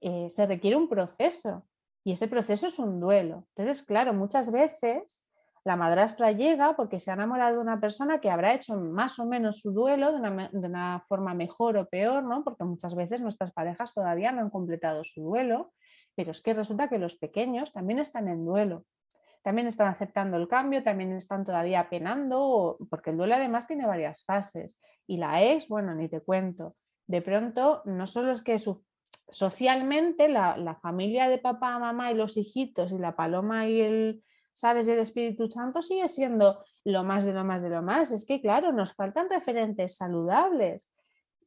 [0.00, 1.66] eh, se requiere un proceso.
[2.04, 3.46] Y ese proceso es un duelo.
[3.54, 5.21] Entonces, claro, muchas veces
[5.64, 9.26] la madrastra llega porque se ha enamorado de una persona que habrá hecho más o
[9.26, 12.42] menos su duelo de una, de una, forma mejor o peor, ¿no?
[12.42, 15.72] Porque muchas veces nuestras parejas todavía no han completado su duelo,
[16.16, 18.84] pero es que resulta que los pequeños también están en duelo,
[19.42, 24.24] también están aceptando el cambio, también están todavía penando, porque el duelo además tiene varias
[24.24, 24.80] fases.
[25.06, 26.74] Y la ex, bueno, ni te cuento.
[27.06, 28.56] De pronto, no solo es que
[29.28, 34.22] socialmente la, la familia de papá, mamá y los hijitos y la paloma y el,
[34.52, 34.88] ¿sabes?
[34.88, 38.12] El Espíritu Santo sigue siendo lo más de lo más de lo más.
[38.12, 40.90] Es que, claro, nos faltan referentes saludables.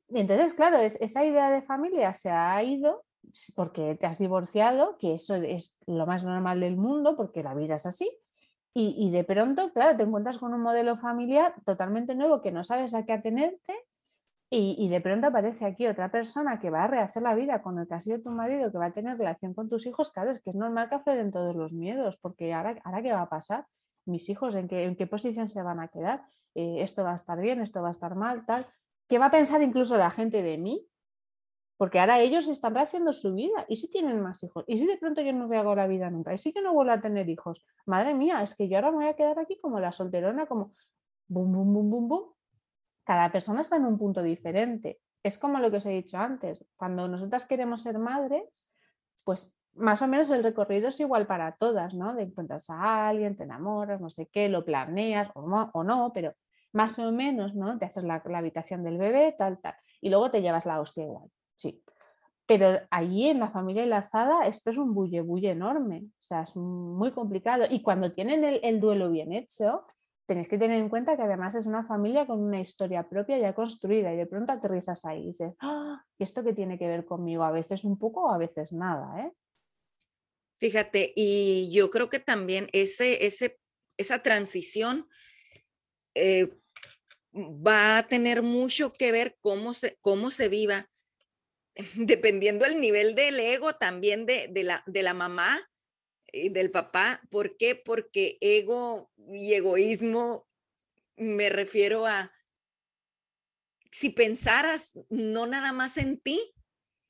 [0.10, 3.04] Entonces, claro, es, esa idea de familia se ha ido
[3.56, 7.76] porque te has divorciado, que eso es lo más normal del mundo, porque la vida
[7.76, 8.10] es así.
[8.74, 12.64] Y, y de pronto, claro, te encuentras con un modelo familiar totalmente nuevo que no
[12.64, 13.74] sabes a qué atenerte
[14.50, 17.88] y, de pronto aparece aquí otra persona que va a rehacer la vida con el
[17.88, 20.40] que ha sido tu marido, que va a tener relación con tus hijos, claro, es
[20.40, 23.66] que es normal que afloren todos los miedos, porque ahora, ahora ¿qué va a pasar?
[24.06, 26.24] Mis hijos, ¿en qué, en qué posición se van a quedar?
[26.54, 27.60] Eh, ¿Esto va a estar bien?
[27.62, 28.46] ¿Esto va a estar mal?
[28.46, 28.68] Tal.
[29.10, 30.88] ¿Qué va a pensar incluso la gente de mí?
[31.78, 33.66] Porque ahora ellos están rehaciendo su vida.
[33.68, 34.64] ¿Y si tienen más hijos?
[34.68, 36.34] ¿Y si de pronto yo no hago la vida nunca?
[36.34, 37.66] ¿Y si yo no vuelvo a tener hijos?
[37.88, 40.72] Madre mía, es que yo ahora me voy a quedar aquí como la solterona, como
[41.28, 42.35] bum, bum, bum, bum, bum
[43.06, 45.00] cada persona está en un punto diferente.
[45.24, 48.70] Es como lo que os he dicho antes, cuando nosotras queremos ser madres,
[49.24, 52.14] pues más o menos el recorrido es igual para todas, ¿no?
[52.16, 56.34] De encuentras a alguien, te enamoras, no sé qué, lo planeas o no, pero
[56.74, 57.78] más o menos, ¿no?
[57.78, 61.30] Te haces la, habitación del bebé, tal, tal, y luego te llevas la hostia igual,
[61.56, 61.82] sí.
[62.46, 66.56] Pero allí en la familia enlazada esto es un bulle bulle enorme, o sea, es
[66.56, 67.66] muy complicado.
[67.70, 69.86] Y cuando tienen el duelo bien hecho,
[70.26, 73.54] tenéis que tener en cuenta que además es una familia con una historia propia ya
[73.54, 76.04] construida y de pronto aterrizas ahí y dices, ¡Ah!
[76.18, 77.44] ¿esto qué tiene que ver conmigo?
[77.44, 79.32] A veces un poco, a veces nada, ¿eh?
[80.58, 83.60] Fíjate, y yo creo que también ese, ese,
[83.98, 85.08] esa transición
[86.16, 86.58] eh,
[87.34, 90.90] va a tener mucho que ver cómo se, cómo se viva,
[91.96, 95.70] dependiendo el nivel del ego también de, de, la, de la mamá
[96.52, 97.22] del papá.
[97.30, 97.76] ¿Por qué?
[97.76, 100.48] Porque ego y egoísmo
[101.18, 102.32] me refiero a
[103.92, 106.54] si pensaras no nada más en ti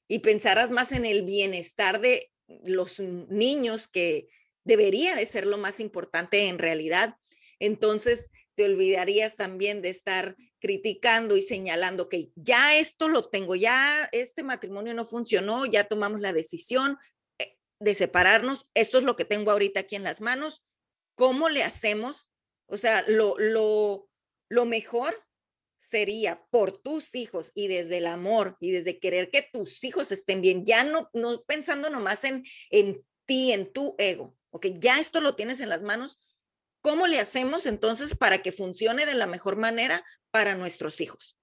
[0.08, 4.28] y pensaras más en el bienestar de los niños, que
[4.64, 7.18] debería de ser lo más importante en realidad,
[7.60, 14.08] entonces te olvidarías también de estar criticando y señalando que ya esto lo tengo, ya
[14.12, 16.98] este matrimonio no funcionó, ya tomamos la decisión,
[17.80, 20.64] de separarnos, esto es lo que tengo ahorita aquí en las manos,
[21.16, 22.32] ¿cómo le hacemos?
[22.68, 24.10] O sea, lo, lo,
[24.50, 25.24] lo mejor
[25.78, 30.42] sería por tus hijos y desde el amor y desde querer que tus hijos estén
[30.42, 35.22] bien, ya no, no pensando nomás en, en ti, en tu ego, ok, ya esto
[35.22, 36.20] lo tienes en las manos,
[36.82, 41.38] ¿cómo le hacemos entonces para que funcione de la mejor manera para nuestros hijos?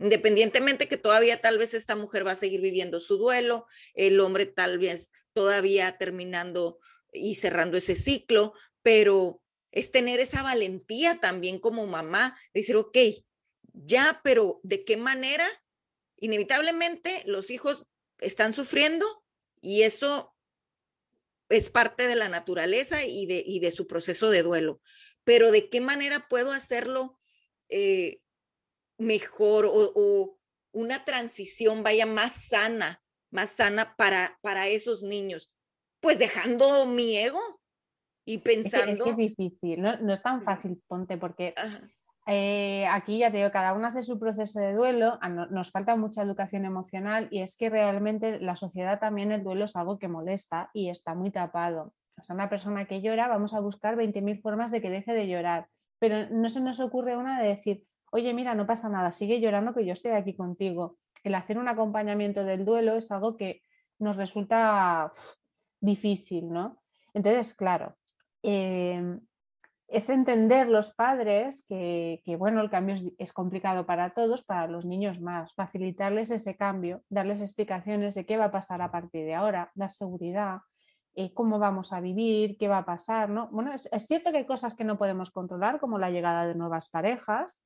[0.00, 4.46] Independientemente que todavía tal vez esta mujer va a seguir viviendo su duelo, el hombre
[4.46, 6.78] tal vez todavía terminando
[7.12, 12.96] y cerrando ese ciclo, pero es tener esa valentía también como mamá, decir, ok,
[13.72, 15.46] ya, pero ¿de qué manera?
[16.16, 17.86] Inevitablemente los hijos
[18.18, 19.24] están sufriendo
[19.60, 20.34] y eso
[21.48, 24.80] es parte de la naturaleza y de, y de su proceso de duelo,
[25.24, 27.18] pero ¿de qué manera puedo hacerlo
[27.68, 28.20] eh,
[28.98, 30.38] mejor o, o,
[30.72, 33.03] una transición vaya más sana
[33.34, 35.52] más sana para, para esos niños?
[36.00, 37.40] Pues dejando mi ego
[38.24, 39.06] y pensando...
[39.06, 41.54] Es, difícil, no, es tan fácil, ponte, porque
[42.26, 45.18] eh, aquí ya te digo, cada uno hace su proceso de duelo,
[45.50, 49.76] nos falta mucha educación emocional y es que realmente la sociedad también el duelo es
[49.76, 51.92] algo que molesta y está muy tapado.
[52.16, 55.28] O sea, una persona que llora, vamos a buscar 20.000 formas de que deje de
[55.28, 55.66] llorar,
[55.98, 59.74] pero no se nos ocurre una de decir, oye, mira, no pasa nada, sigue llorando
[59.74, 63.62] que yo estoy aquí contigo el hacer un acompañamiento del duelo es algo que
[63.98, 65.10] nos resulta
[65.80, 66.82] difícil, ¿no?
[67.14, 67.96] Entonces, claro,
[68.42, 69.20] em,
[69.88, 75.20] es entender los padres que, bueno, el cambio es, complicado para todos, para los niños
[75.20, 79.70] más, facilitarles ese cambio, darles explicaciones de qué va a pasar a partir de ahora,
[79.74, 80.58] dar seguridad,
[81.14, 83.48] eh, cómo vamos a vivir, qué va a pasar, ¿no?
[83.50, 86.88] Bueno, es, cierto que hay cosas que no podemos controlar, como la llegada de nuevas
[86.88, 87.62] parejas,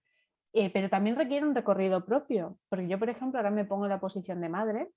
[0.61, 3.91] eh, pero también requiere un recorrido propio, porque yo, por ejemplo, ahora me pongo en
[3.91, 4.91] la posición de madre.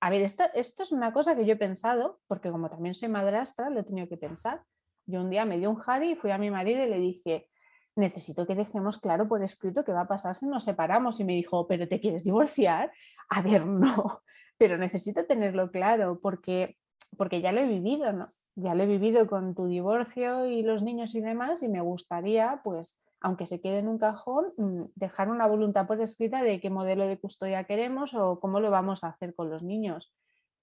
[0.00, 3.08] A ver, esto, esto es una cosa que yo he pensado, porque como también soy
[3.08, 4.62] madrastra, lo he tenido que pensar.
[5.06, 7.48] Yo un día me dio un jari y fui a mi marido y le dije,
[7.96, 11.20] necesito que dejemos claro por escrito qué va a pasar si nos separamos.
[11.20, 12.92] Y me dijo, ¿pero te quieres divorciar?
[13.28, 14.22] A ver, no,
[14.58, 16.76] pero necesito tenerlo claro porque
[17.16, 18.28] porque ya lo he vivido, ¿no?
[18.54, 22.60] Ya lo he vivido con tu divorcio y los niños y demás y me gustaría,
[22.62, 26.70] pues, aunque se quede en un cajón, mm, dejar una voluntad por escrita de qué
[26.70, 30.14] modelo de custodia queremos o cómo lo vamos a hacer con los niños.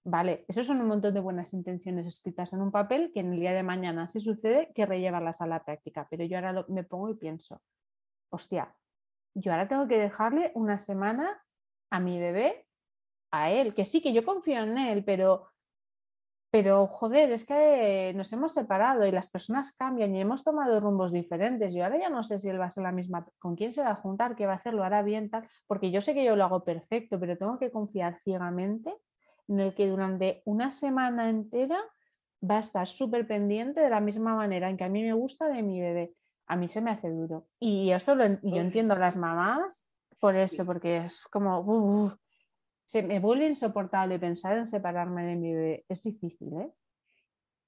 [0.04, 3.40] Vale, eso son un montón de buenas intenciones escritas en un papel que en el
[3.40, 6.06] día de mañana, si sucede, que rellevarlas a la práctica.
[6.10, 7.60] Pero yo ahora me pongo y pienso,
[8.30, 8.74] hostia,
[9.34, 11.42] yo ahora tengo que dejarle una semana
[11.90, 12.66] a mi bebé,
[13.30, 15.48] a él, que sí, que yo confío en él, pero
[16.50, 21.12] pero joder, es que nos hemos separado y las personas cambian y hemos tomado rumbos
[21.12, 21.74] diferentes.
[21.74, 23.82] Yo ahora ya no sé si él va a ser la misma, con quién se
[23.82, 26.24] va a juntar, qué va a hacer, lo hará bien, tal, porque yo sé que
[26.24, 28.94] yo lo hago perfecto, pero tengo que confiar ciegamente
[29.48, 31.78] en el que durante una semana entera
[32.48, 35.48] va a estar súper pendiente de la misma manera en que a mí me gusta
[35.48, 36.14] de mi bebé.
[36.46, 37.46] A mí se me hace duro.
[37.60, 39.88] Y eso lo, yo entiendo a las mamás
[40.20, 42.12] por eso, porque es como,
[42.88, 45.84] se me vuelve insoportable pensar en separarme de mi bebé.
[45.90, 46.70] Es difícil, ¿eh?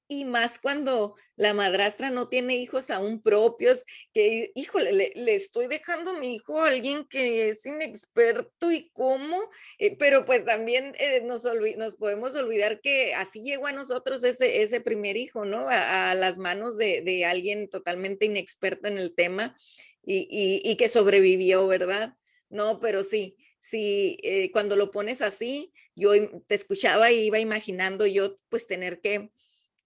[0.09, 6.12] Y más cuando la madrastra no tiene hijos aún propios, que, híjole, le, estoy dejando
[6.12, 9.38] a mi hijo a alguien que es inexperto y cómo,
[9.78, 11.44] eh, pero pues también eh, nos,
[11.76, 15.68] nos podemos olvidar que así llegó a nosotros ese, ese primer hijo, ¿no?
[15.68, 19.54] A, las manos de, de, alguien totalmente inexperto en el tema
[20.02, 22.16] y, y, y que sobrevivió, ¿verdad?
[22.48, 26.12] No, pero sí, si eh, cuando lo pones así, yo
[26.46, 29.31] te escuchaba y iba imaginando yo pues tener que,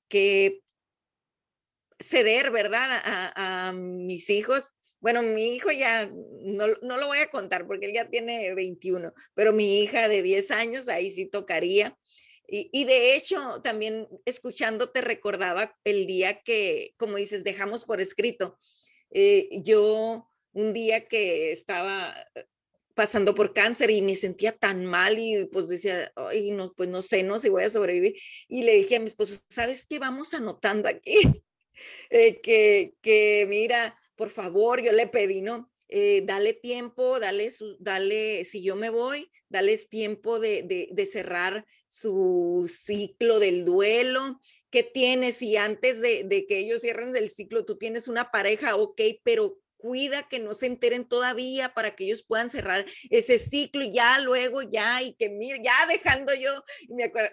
[0.09, 0.63] que
[1.99, 2.89] ceder, ¿verdad?
[3.05, 4.73] A, mis hijos.
[5.01, 9.13] Bueno, mi hijo ya, no, no, lo voy a contar porque él ya tiene 21,
[9.35, 11.99] pero mi hija de 10 años, ahí sí tocaría.
[12.47, 18.59] Y, y, de hecho, también escuchándote recordaba el día que, como dices, dejamos por escrito.
[19.11, 22.15] Eh, yo un día que estaba
[22.95, 27.03] pasando por cáncer y me sentía tan mal y pues decía, ay, no, pues no
[27.03, 28.17] sé, no si voy a sobrevivir.
[28.49, 29.99] Y le dije a mi esposo, ¿sabes qué?
[29.99, 31.43] Vamos anotando aquí,
[32.11, 35.71] eh, que, que mira, por favor, yo le pedí, ¿no?
[35.89, 41.07] Eh, dale tiempo, dale, su, dale, si yo me voy, dales tiempo de, de, de
[41.07, 45.41] cerrar su ciclo del duelo, ¿qué tienes?
[45.43, 49.59] Y antes de, de, que ellos cierren el ciclo, tú tienes una pareja, ok, pero
[49.85, 54.19] cuida que no se enteren todavía para que ellos puedan cerrar ese ciclo y ya
[54.19, 56.65] luego ya y que mire, ya dejando yo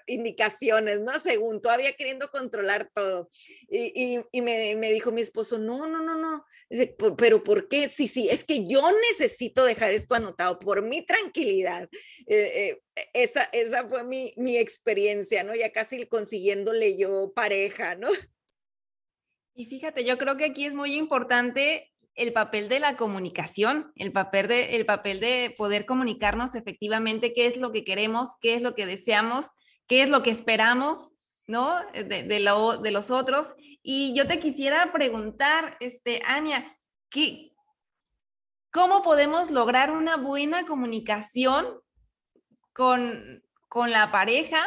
[0.06, 1.18] indicaciones, ¿no?
[1.18, 3.30] Según todavía queriendo controlar todo.
[3.70, 6.46] Y, y, me, me, dijo mi esposo, no, no, no, no,
[7.18, 7.88] pero ¿por qué?
[7.88, 11.88] Sí, sí, es que yo necesito dejar esto anotado por mi tranquilidad.
[12.28, 15.56] Eh, eh, esa, esa fue mi, mi experiencia, ¿no?
[15.56, 18.10] Ya casi consiguiéndole yo pareja, ¿no?
[19.54, 24.12] Y fíjate, yo creo que aquí es muy importante el papel de la comunicación, el
[24.12, 28.62] papel de, el papel de poder comunicarnos efectivamente qué es lo que queremos, qué es
[28.62, 29.52] lo que deseamos,
[29.88, 31.12] qué es lo que esperamos,
[31.48, 31.80] ¿no?
[31.94, 33.54] Lo, de los otros.
[33.82, 36.78] Y yo te quisiera preguntar, este, Ania,
[37.10, 37.54] ¿qué,
[38.72, 41.80] ¿cómo podemos lograr una buena comunicación
[42.74, 44.66] con, con la pareja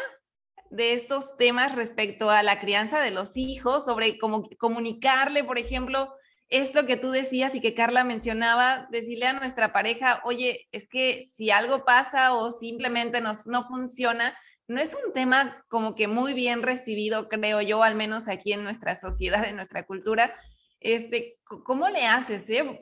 [0.70, 6.12] de estos temas respecto a la crianza de los hijos, sobre cómo comunicarle, por ejemplo,
[6.48, 11.24] esto que tú decías y que Carla mencionaba, decirle a nuestra pareja, oye, es que
[11.24, 16.34] si algo pasa o simplemente nos, no funciona, no es un tema como que muy
[16.34, 20.34] bien recibido, creo yo, al menos aquí en nuestra sociedad, en nuestra cultura.
[20.80, 22.48] Este, ¿Cómo le haces?
[22.50, 22.78] Eh?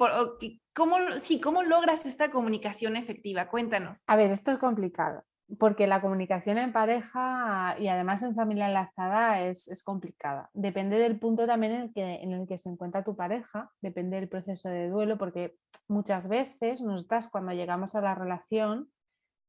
[0.75, 3.48] ¿Cómo, sí, ¿Cómo logras esta comunicación efectiva?
[3.48, 4.03] Cuéntanos.
[4.07, 5.25] A ver, esto es complicado
[5.59, 10.51] porque la comunicación en pareja y además en familia enlazada es, complicada.
[10.55, 14.17] Depende del punto también en el, que, en el que se encuentra tu pareja, depende
[14.17, 15.57] del proceso de duelo, porque
[15.88, 18.88] muchas veces nosotras cuando llegamos a la relación,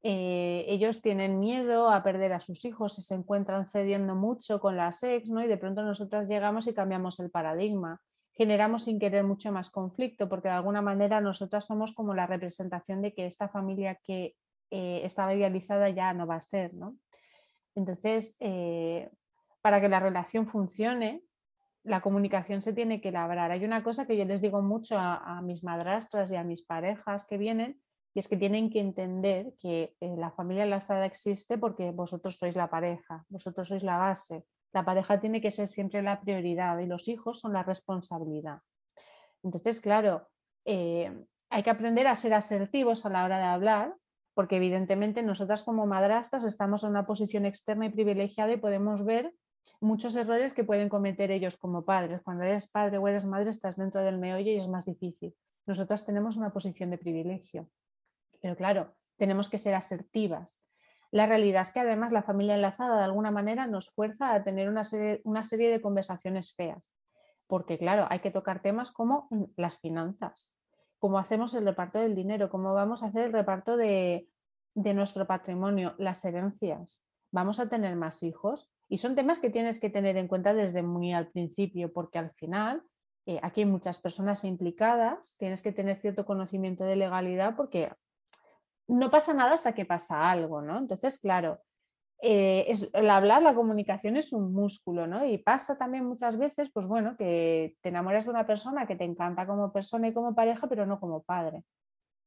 [0.01, 4.75] eh, ellos tienen miedo a perder a sus hijos y se encuentran cediendo mucho con
[4.75, 5.43] la ex, ¿no?
[5.43, 8.01] y de pronto nosotras llegamos y cambiamos el paradigma.
[8.33, 13.01] Generamos sin querer mucho más conflicto, porque de alguna manera nosotras somos como la representación
[13.01, 14.35] de que esta familia que
[14.75, 16.97] eh, estaba idealizada ya no va a ser, ¿no?
[17.75, 19.07] Entonces, eh,
[19.61, 21.21] para que la relación funcione,
[21.83, 23.51] la comunicación se tiene que labrar.
[23.51, 27.27] Hay una cosa que yo les digo mucho a, mis madrastras y a mis parejas
[27.27, 27.79] que vienen,
[28.15, 32.55] y es que tienen que entender que eh, la familia enlazada existe porque vosotros sois
[32.55, 34.43] la pareja, vosotros sois la base.
[34.71, 38.57] La pareja tiene que ser siempre la prioridad y los hijos son la responsabilidad.
[39.43, 40.29] Entonces, claro,
[40.65, 43.95] hay que aprender a ser asertivos a la hora de hablar,
[44.33, 49.33] porque evidentemente nosotras como madrastras estamos en una posición externa y privilegiada y podemos ver
[49.79, 52.21] muchos errores que pueden cometer ellos como padres.
[52.23, 55.35] Cuando eres padre o eres madre estás dentro del meollo y es más difícil.
[55.65, 57.69] Nosotras tenemos una posición de privilegio,
[58.41, 60.63] pero claro, tenemos que ser asertivas.
[61.11, 64.67] La realidad es que además la familia enlazada de alguna manera nos fuerza a tener
[64.67, 66.91] una serie, una serie de conversaciones feas,
[67.47, 70.57] porque claro, hay que tocar temas como las finanzas,
[71.03, 74.29] cómo hacemos el reparto del dinero, cómo vamos a hacer el reparto de,
[74.73, 77.03] nuestro patrimonio, las herencias.
[77.29, 78.71] ¿Vamos a tener más hijos?
[78.87, 82.31] Y son temas que tienes que tener en cuenta desde muy al principio, porque al
[82.35, 82.83] final
[83.25, 87.91] eh, aquí hay muchas personas implicadas, tienes que tener cierto conocimiento de legalidad porque
[88.87, 90.77] no pasa nada hasta que pasa algo, ¿no?
[90.77, 91.59] Entonces, claro,
[92.25, 95.25] eh, es, el hablar, la comunicación es un músculo, ¿no?
[95.25, 99.03] Y pasa también muchas veces, pues bueno, que te enamoras de una persona que te
[99.03, 101.65] encanta como persona y como pareja, pero no como padre.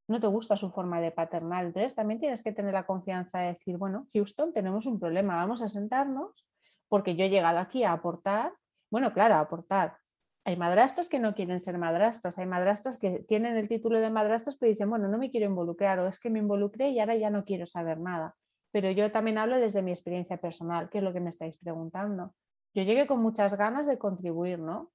[0.07, 1.69] No te gusta su forma de paternal.
[1.69, 5.63] Entonces también tienes que tener la confianza de decir, bueno, Houston, tenemos un problema, vamos
[5.63, 6.47] a sentarnos
[6.89, 8.53] porque yo he llegado aquí a aportar.
[8.91, 9.97] Bueno, claro, a aportar.
[10.45, 14.59] Hay madrastras que no quieren ser madrastras, hay madrastras que tienen el título de madrastras
[14.59, 17.31] pero dicen, bueno, no me quiero involucrar o es que me involucré y ahora ya
[17.31, 18.37] no quiero saber nada
[18.77, 22.35] pero yo también hablo desde mi experiencia personal, que es lo que me estáis preguntando.
[22.75, 24.91] Yo llegué con muchas ganas de contribuir, ¿no?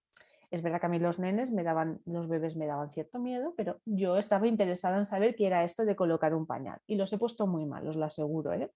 [0.52, 3.56] Es verdad que a mí los nenes me daban, los bebés me daban cierto miedo,
[3.58, 6.80] pero yo estaba interesada en saber qué era esto de colocar un pañal.
[6.86, 8.72] Y los he puesto muy mal, os lo aseguro, ¿eh?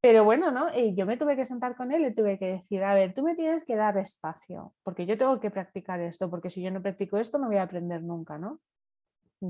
[0.00, 0.74] Pero bueno, ¿no?
[0.74, 3.22] Y yo me tuve que sentar con él y tuve que decir, a ver, tú
[3.22, 6.80] me tienes que dar espacio, porque yo tengo que practicar esto, porque si yo no
[6.80, 8.60] practico esto no voy a aprender nunca, ¿no?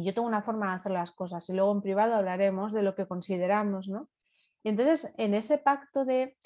[0.02, 2.94] yo tengo una forma de hacer las cosas y luego en privado hablaremos de lo
[2.94, 4.08] que consideramos, ¿no?
[4.64, 6.36] Y entonces, en ese pacto de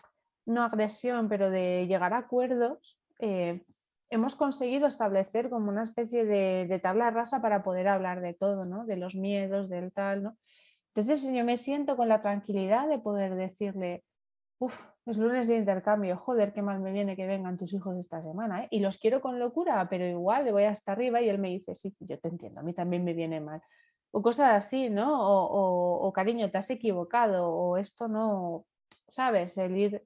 [0.44, 3.62] no agresión, pero de llegar a acuerdos, eh,
[4.10, 8.84] hemos conseguido establecer como una especie de, tabla rasa para poder hablar de todo, ¿no?
[8.86, 10.36] De los miedos, del tal, ¿no?
[10.94, 14.04] Entonces yo me siento con la tranquilidad de poder decirle,
[14.58, 14.74] uff,
[15.06, 18.64] es lunes de intercambio, joder, qué mal me viene que vengan tus hijos esta semana,
[18.64, 18.68] ¿eh?
[18.72, 21.76] Y los quiero con locura, pero igual le voy hasta arriba y él me dice,
[21.76, 23.62] sí, sí, yo te entiendo, a mí también me viene mal
[24.10, 25.08] o cosas así, ¿no?
[25.20, 28.64] O, cariño, te has equivocado, o esto no,
[29.06, 29.58] ¿sabes?
[29.58, 30.04] El ir,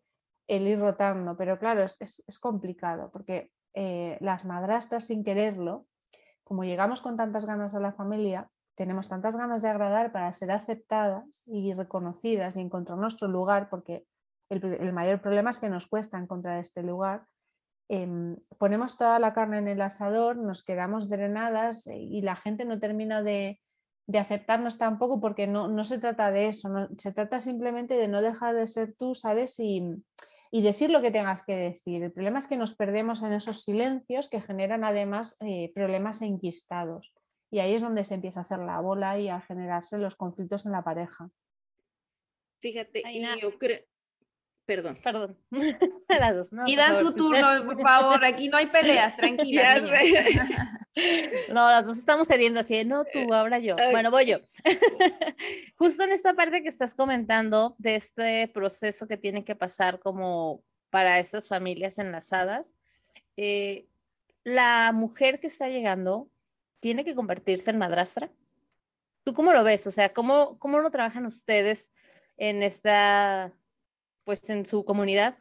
[0.49, 5.87] el ir rotando, pero claro, es, complicado porque eh, las madrastras sin quererlo,
[6.45, 10.51] como llegamos con tantas ganas a la familia, tenemos tantas ganas de agradar para ser
[10.51, 14.07] aceptadas y reconocidas y encontrar nuestro lugar, porque
[14.49, 17.27] el, mayor problema es que nos cuesta encontrar este lugar.
[17.89, 22.79] Em, ponemos toda la carne en el asador, nos quedamos drenadas y la gente no
[22.79, 23.62] termina de,
[24.07, 28.55] de aceptarnos tampoco, porque no, se trata de eso, se trata simplemente de no dejar
[28.55, 29.59] de ser tú, ¿sabes?
[29.59, 29.83] Y,
[30.51, 32.03] decir lo que tengas que decir.
[32.03, 37.15] El problema es que nos perdemos en esos silencios que generan además eh, problemas enquistados.
[37.51, 40.67] Y ahí es donde se empieza a hacer la bola y a generarse los conflictos
[40.67, 41.31] en la pareja.
[42.61, 43.81] Fíjate, y yo creo,
[44.65, 44.99] Perdón.
[45.03, 45.37] Perdón.
[46.67, 48.25] y dan su turno, por favor.
[48.25, 49.81] Aquí no hay peleas, tranquila.
[51.53, 53.77] no, las dos estamos cediendo así, no tú, ahora yo.
[53.91, 54.39] Bueno, voy yo.
[55.77, 60.63] Justo en esta parte que estás comentando de este proceso que tiene que pasar como
[60.91, 62.75] para estas familias enlazadas,
[63.37, 63.89] eh,
[64.45, 66.31] la mujer que está llegando
[66.81, 68.31] tiene que convertirse en madrastra.
[69.25, 69.87] ¿Tú cómo lo ves?
[69.87, 71.93] O sea, ¿cómo, cómo lo trabajan ustedes
[72.37, 73.53] en esta
[74.25, 75.37] pues en su comunidad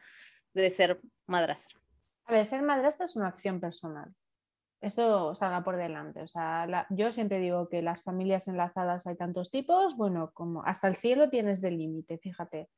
[0.54, 1.80] de ser madrastra.
[2.26, 4.14] A ver, ser madrastra es una acción personal.
[4.80, 6.22] Esto salga por delante.
[6.22, 10.88] O sea, yo siempre digo que las familias enlazadas hay tantos tipos, bueno, como hasta
[10.88, 12.70] el cielo tienes del límite, fíjate.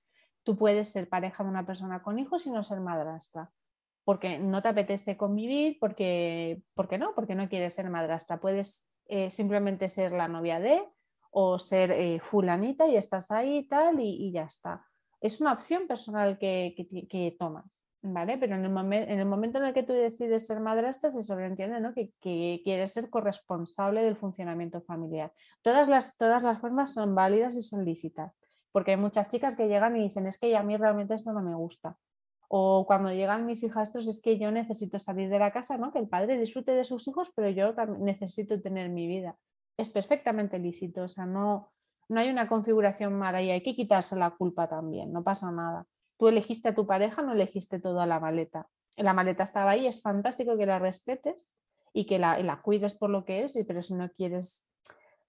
[0.43, 3.49] Tú puedes ser pareja de una persona con hijos y no ser madrastra,
[4.03, 8.41] porque no te apetece convivir, porque, porque no, porque no quieres ser madrastra.
[8.41, 10.83] Puedes eh, simplemente ser la novia de
[11.31, 14.85] o ser eh, fulanita y estás ahí y tal y ya está
[15.23, 18.37] es una opción personal que, tomas, ¿vale?
[18.37, 21.79] Pero en el, en el, momento en el que tú decides ser madrastra se sobreentiende
[21.79, 21.93] ¿no?
[21.93, 22.11] que,
[22.61, 25.31] quieres ser corresponsable del funcionamiento familiar.
[25.61, 28.33] Todas las, todas las formas son válidas y son lícitas,
[28.73, 31.41] porque hay muchas chicas que llegan y dicen, es que a mí realmente esto no
[31.41, 31.97] me gusta.
[32.49, 35.93] O cuando llegan mis hijastros es que yo necesito salir de la casa, ¿no?
[35.93, 39.37] que el padre disfrute de sus hijos, pero yo necesito tener mi vida.
[39.77, 41.71] Es perfectamente lícito, o sea, no,
[42.09, 45.85] no hay una configuración mala y hay que quitarse la culpa también, no pasa nada.
[46.17, 48.67] Tú elegiste a tu pareja, no elegiste toda la maleta.
[48.95, 51.57] La maleta estaba ahí, es fantástico que la respetes
[51.93, 54.67] y que la, la cuides por lo que es, pero si no quieres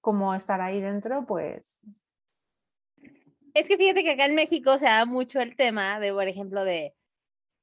[0.01, 1.81] como estar ahí dentro, pues...
[3.55, 6.65] Es que fíjate que acá en México se da mucho el tema de, por ejemplo,
[6.65, 6.95] de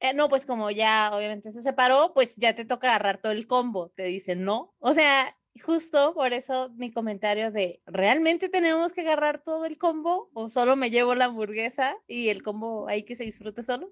[0.03, 3.45] Eh, no, pues como ya obviamente se separó, pues ya te toca agarrar todo el
[3.45, 4.73] combo, te dicen, ¿no?
[4.79, 10.29] O sea, justo por eso mi comentario de, ¿realmente tenemos que agarrar todo el combo
[10.33, 13.91] o solo me llevo la hamburguesa y el combo ahí que se disfrute solo?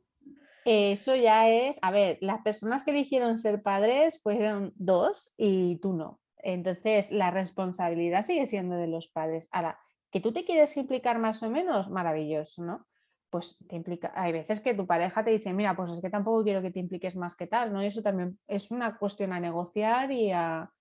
[0.66, 5.94] Eso ya es, a ver, las personas que eligieron ser padres fueron dos y tú
[5.94, 6.20] no.
[6.38, 9.50] Entonces, la responsabilidad sigue siendo de los padres.
[9.52, 9.80] Ahora,
[10.12, 12.88] que tú te quieres implicar más o menos, maravilloso, ¿no?
[13.30, 16.44] Pues te implica, hay veces que tu pareja te dice, mira, pues es que tampoco
[16.44, 17.84] quiero que te impliques más que tal, ¿no?
[17.84, 20.72] Y eso también es una cuestión a negociar y a,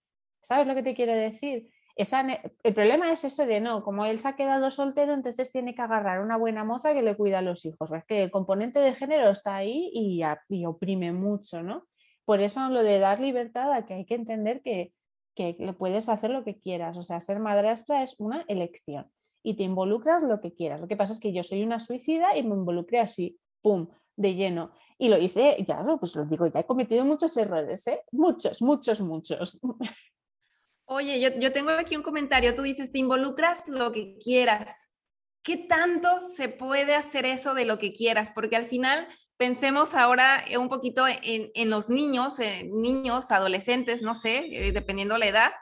[0.41, 1.71] ¿sabes lo que te quiero decir?
[2.63, 5.83] el problema es eso de no, como él se ha quedado soltero, entonces tiene que
[5.83, 7.91] agarrar una buena moza que le cuida a los hijos.
[7.93, 10.23] Es que el componente de género está ahí y,
[10.65, 11.89] oprime mucho, ¿no?
[12.25, 14.93] Por eso lo de dar libertad a que hay que entender que,
[15.35, 16.97] que puedes hacer lo que quieras.
[16.97, 19.11] O sea, ser madrastra es una elección
[19.43, 20.81] y te involucras lo que quieras.
[20.81, 24.35] Lo que pasa es que yo soy una suicida y me involucré así, pum, de
[24.35, 24.73] lleno.
[24.99, 28.03] Y lo hice, ya, pues lo digo, ya he cometido muchos errores, ¿eh?
[28.13, 29.61] Muchos, muchos, muchos.
[30.91, 32.55] Oye, yo, tengo aquí un comentario.
[32.55, 34.89] Tú dices, te involucras lo que quieras.
[35.43, 38.31] ¿Qué tanto se puede hacer eso de lo que quieras?
[38.35, 44.15] Porque al final pensemos ahora eh, un poquito en, los niños, eh, niños, adolescentes, no
[44.15, 45.53] sé, eh, dependiendo la edad,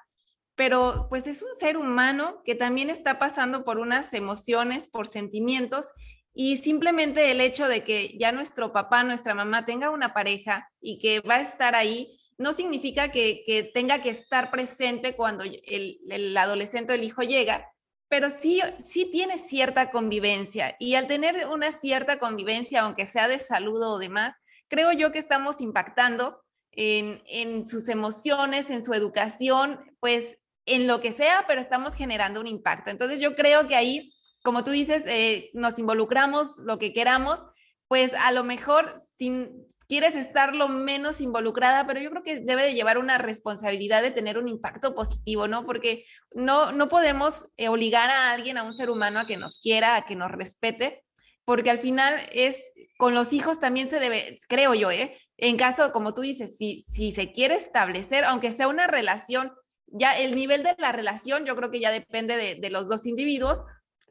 [0.55, 5.91] pero pues es un ser humano que también está pasando por unas emociones, por sentimientos
[6.33, 11.01] y simplemente el hecho de que ya nuestro papá, nuestra mamá tenga una pareja y
[11.01, 16.93] que va a estar ahí no significa que, tenga que estar presente cuando el, adolescente
[16.93, 17.71] o el hijo llega,
[18.09, 23.39] pero sí, sí tiene cierta convivencia y al tener una cierta convivencia, aunque sea de
[23.39, 24.37] salud o demás,
[24.69, 26.41] creo yo que estamos impactando
[26.73, 32.47] en, sus emociones, en su educación, pues en lo que sea, pero estamos generando un
[32.47, 32.91] impacto.
[32.91, 34.13] Entonces yo creo que ahí,
[34.43, 37.47] como tú dices, eh, nos involucramos lo que queramos,
[37.89, 42.65] pues a lo mejor sin, quieres estar lo menos involucrada, pero yo creo que debe
[42.65, 45.65] de llevar una responsabilidad de tener un impacto positivo, ¿no?
[45.65, 49.59] Porque no, no podemos eh, obligar a alguien, a un ser humano, a que nos
[49.59, 51.05] quiera, a que nos respete,
[51.45, 52.61] porque al final es,
[52.99, 55.17] con los hijos también se debe, creo yo, ¿eh?
[55.37, 59.53] En caso, como tú dices, si, si se quiere establecer, aunque sea una relación,
[59.87, 63.07] ya el nivel de la relación yo creo que ya depende de, de los dos
[63.07, 63.65] individuos,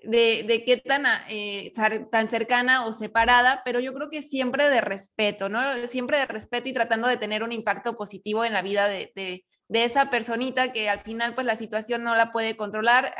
[0.06, 1.72] de, qué tan, eh,
[2.12, 5.88] tan cercana o separada, pero yo creo que siempre de respeto, ¿no?
[5.88, 10.10] Siempre de respeto y tratando de tener un impacto positivo en la vida de, esa
[10.10, 13.14] personita que al final pues la situación no la puede controlar,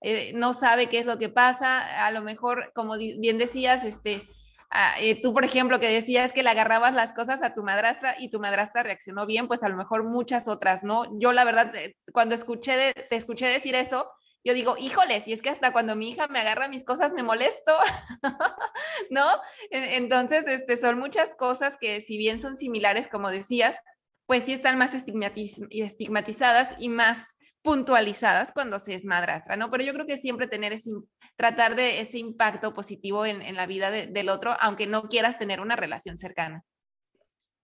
[0.00, 4.28] eh, no sabe qué es lo que pasa, a lo mejor, como bien decías, este,
[4.70, 8.16] ah, eh, tú por ejemplo que decías que le agarrabas las cosas a tu madrastra
[8.18, 11.04] y tu madrastra reaccionó bien, pues a lo mejor muchas otras, ¿no?
[11.20, 11.72] Yo la verdad,
[12.12, 14.08] cuando escuché te escuché decir eso,
[14.46, 17.24] yo digo, híjoles, y es que hasta cuando mi hija me agarra mis cosas me
[17.24, 17.76] molesto,
[19.10, 19.26] ¿no?
[19.70, 23.80] Entonces, este, son muchas cosas que si bien son similares, como decías,
[24.24, 29.68] pues sí están más estigmatizadas y más puntualizadas cuando se es madrastra, ¿no?
[29.68, 30.92] Pero yo creo que siempre tener ese,
[31.34, 35.74] tratar de ese impacto positivo en, la vida del otro, aunque no quieras tener una
[35.74, 36.62] relación cercana.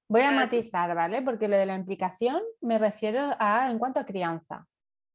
[0.08, 1.22] Voy a matizar, ¿vale?
[1.22, 4.66] Porque lo de la implicación me refiero a en cuanto a crianza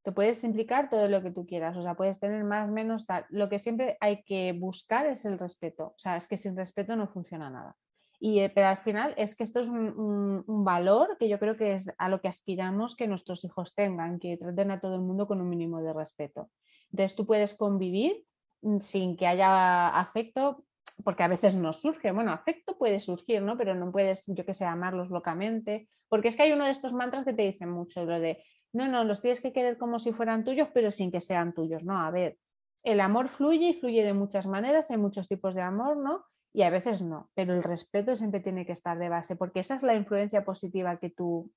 [0.07, 3.25] te puedes implicar todo lo que tú quieras, o sea, puedes tener más, menos, tal.
[3.27, 6.95] Lo que siempre hay que buscar es el respeto, o sea, es que sin respeto
[6.95, 7.75] no funciona nada.
[8.17, 11.73] Y, eh, pero al final es que esto es un, valor que yo creo que
[11.73, 15.27] es a lo que aspiramos que nuestros hijos tengan, que traten a todo el mundo
[15.27, 16.51] con un mínimo de respeto.
[16.89, 18.23] Entonces tú puedes convivir
[18.61, 20.63] mm, sin que haya afecto,
[21.03, 23.57] porque a veces no surge, bueno, afecto puede surgir, ¿no?
[23.57, 26.93] Pero no puedes, yo que sé, amarlos locamente, porque es que hay uno de estos
[26.93, 28.41] mantras que te dicen mucho, lo de
[28.73, 31.83] no, no, los tienes que querer como si fueran tuyos, pero sin que sean tuyos,
[31.83, 31.99] ¿no?
[31.99, 32.37] A ver,
[32.83, 36.25] el amor fluye y fluye de muchas maneras, hay muchos tipos de amor, ¿no?
[36.53, 39.75] Y a veces no, pero el respeto siempre tiene que estar de base, porque esa
[39.75, 41.51] es la influencia positiva que tú,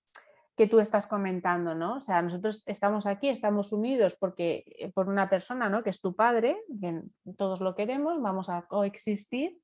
[0.56, 1.96] que tú estás comentando, ¿no?
[1.96, 5.82] O sea, nosotros estamos aquí, estamos unidos porque eh, por una persona, ¿no?
[5.82, 7.00] Que es tu padre, que
[7.36, 9.58] todos lo queremos, vamos a coexistir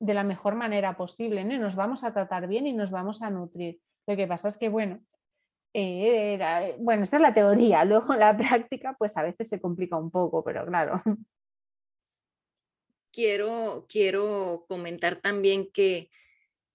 [0.00, 1.54] de la mejor manera posible, ¿no?
[1.54, 3.80] Y nos vamos a tratar bien y nos vamos a nutrir.
[4.06, 5.00] Lo que pasa es que, bueno,
[5.72, 10.10] eh, bueno, esta es la teoría, luego la práctica pues a veces se complica un
[10.10, 11.02] poco, pero claro.
[13.12, 16.10] Quiero, quiero comentar también que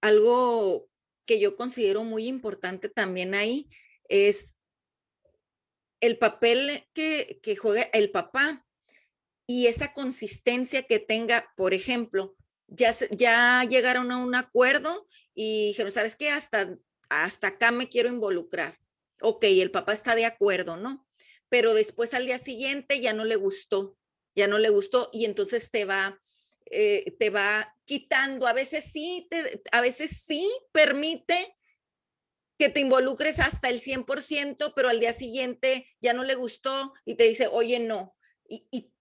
[0.02, 0.90] algo
[1.26, 3.70] que yo considero muy importante también ahí
[4.10, 4.56] es
[6.02, 8.66] el papel que, que juega el papá
[9.48, 12.36] y esa consistencia que tenga, por ejemplo,
[12.68, 16.32] ya, ya llegaron a un acuerdo y dijeron, ¿sabes qué?
[16.32, 16.78] Hasta,
[17.10, 18.78] hasta acá me quiero involucrar
[19.22, 21.08] ok, el papá está de acuerdo, ¿no?
[21.50, 23.98] Pero después al día siguiente ya no le gustó,
[24.36, 26.22] ya no le gustó y entonces te va,
[26.66, 31.56] eh, te va quitando, a veces sí, te, a veces sí permite
[32.58, 37.16] que te involucres hasta el 100%, pero al día siguiente ya no le gustó y
[37.16, 38.16] te dice, oye, no,
[38.48, 38.92] y, y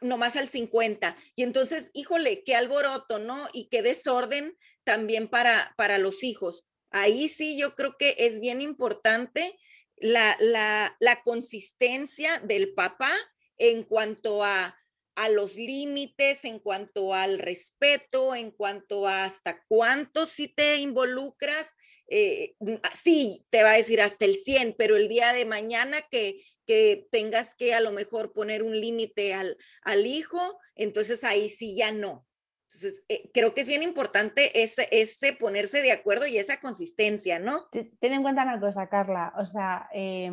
[0.00, 1.16] nomás al 50.
[1.34, 3.48] Y entonces, híjole, qué alboroto, ¿no?
[3.52, 6.64] Y qué desorden también para, para los hijos.
[6.90, 9.56] Ahí sí yo creo que es bien importante
[9.96, 13.12] la, la, consistencia del papá
[13.58, 14.76] en cuanto a,
[15.14, 21.68] a los límites, en cuanto al respeto, en cuanto a hasta cuánto si te involucras.
[22.08, 22.56] Eh,
[22.94, 27.06] sí, te va a decir hasta el 100, pero el día de mañana que, que
[27.12, 31.92] tengas que a lo mejor poner un límite al, al hijo, entonces ahí sí ya
[31.92, 32.26] no.
[32.72, 37.40] Entonces, eh, creo que es bien importante ese, ese ponerse de acuerdo y esa consistencia,
[37.40, 37.66] ¿no?
[37.70, 40.30] Ten en cuenta una cosa, Carla, o sea, eh,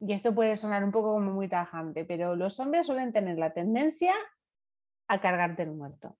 [0.00, 3.52] y esto puede sonar un poco como muy tajante, pero los hombres suelen tener la
[3.52, 4.14] tendencia
[5.06, 6.16] a cargarte el muerto.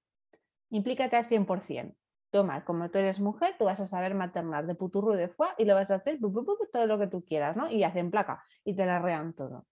[0.69, 1.95] Implícate al 100%.
[2.31, 5.65] Toma, como tú eres mujer, tú vas a saber maternar de puturro de fuá y
[5.65, 7.71] lo vas a hacer todo lo que tú quieras, ¿no?
[7.71, 9.67] Y hacen placa y te la rean todo.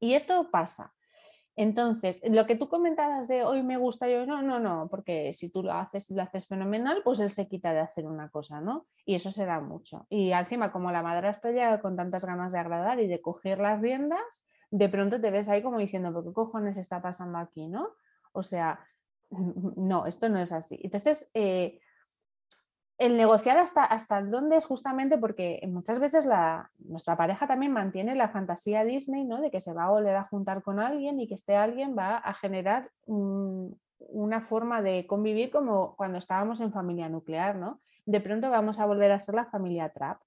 [0.00, 0.94] Y esto pasa.
[1.54, 5.50] Entonces, lo que tú comentabas de hoy me gusta, yo no, no, no, porque si
[5.50, 8.86] tú lo haces, lo haces fenomenal, pues él se quita de hacer una cosa, ¿no?
[9.04, 10.06] Y eso se da mucho.
[10.08, 13.80] Y encima, como la madrastra ya con tantas ganas de agradar y de coger las
[13.80, 17.90] riendas, de pronto te ves ahí como diciendo, ¿pero qué cojones está pasando aquí, no?
[18.32, 18.80] O sea,
[19.30, 20.80] no, esto no es así.
[20.82, 21.80] Entonces, eh,
[23.02, 28.14] el negociar hasta, hasta dónde es justamente porque muchas veces la, nuestra pareja también mantiene
[28.14, 29.40] la fantasía Disney, ¿no?
[29.40, 32.18] De que se va a volver a juntar con alguien y que este alguien va
[32.18, 37.80] a generar una forma de convivir como cuando estábamos en familia nuclear, ¿no?
[38.06, 40.20] De pronto vamos a volver a ser la familia trap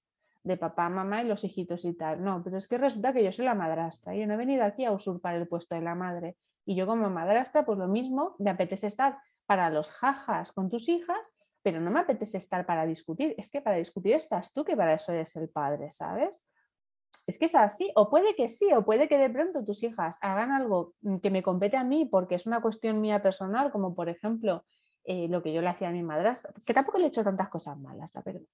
[0.44, 2.22] de papá, mamá y los hijitos y tal.
[2.22, 4.14] No, pero es que resulta que yo soy la madrastra.
[4.14, 6.36] Yo no he venido aquí a usurpar el puesto de la madre.
[6.66, 10.90] Y yo como madrastra, pues lo mismo, me apetece estar para los jajas con tus
[10.90, 11.35] hijas
[11.66, 13.34] pero no me apetece estar para discutir.
[13.36, 16.46] Es que para discutir estás tú, que para eso eres el padre, ¿sabes?
[17.26, 20.16] Es que es así, o puede que sí, o puede que de pronto tus hijas
[20.20, 24.08] hagan algo que me compete a mí porque es una cuestión mía personal, como por
[24.08, 24.64] ejemplo
[25.02, 27.48] eh, lo que yo le hacía a mi madrastra, que tampoco le he hecho tantas
[27.48, 28.46] cosas malas, la verdad.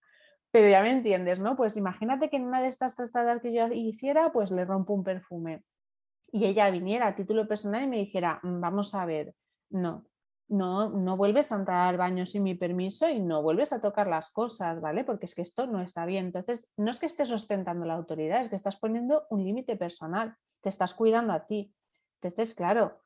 [0.50, 1.54] Pero ya me entiendes, ¿no?
[1.54, 5.04] Pues imagínate que en una de estas trastadas que yo hiciera, pues le rompo un
[5.04, 5.64] perfume
[6.32, 9.34] y ella viniera a título personal y me dijera, mm, vamos a ver,
[9.68, 10.06] no,
[10.52, 14.06] no, no vuelves a entrar al baño sin mi permiso y no vuelves a tocar
[14.06, 15.02] las cosas, ¿vale?
[15.02, 16.26] Porque es que esto no está bien.
[16.26, 20.36] Entonces, no es que estés ostentando la autoridad, es que estás poniendo un límite personal,
[20.60, 21.74] te estás cuidando a ti.
[22.20, 23.00] Entonces, claro,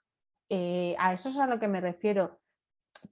[0.49, 2.40] eh, a eso es a lo que me refiero.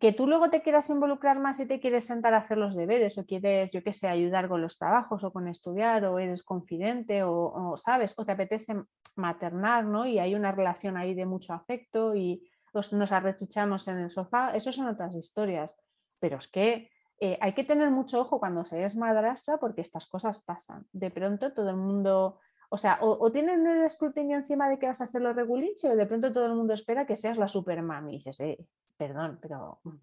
[0.01, 3.16] Que tú luego te quieras involucrar más y te quieres sentar a hacer los deberes
[3.18, 7.22] o quieres, yo qué sé, ayudar con los trabajos o con estudiar o eres confidente
[7.22, 8.74] o, o sabes, o te apetece
[9.14, 10.07] maternar, ¿no?
[10.07, 12.43] Y hay una relación ahí de mucho afecto y,
[12.93, 15.77] nos arrechuchamos en el sofá, eso son otras historias.
[16.20, 20.07] Pero es que eh, hay que tener mucho ojo cuando se es madrastra porque estas
[20.07, 20.87] cosas pasan.
[20.93, 25.01] De pronto todo el mundo, o sea, o, tienen el escrutinio encima de que vas
[25.01, 28.14] a hacer lo regulinche o de pronto todo el mundo espera que seas la supermami
[28.14, 28.66] y dices, eh,
[28.97, 29.81] perdón, pero...
[29.85, 30.01] Mm".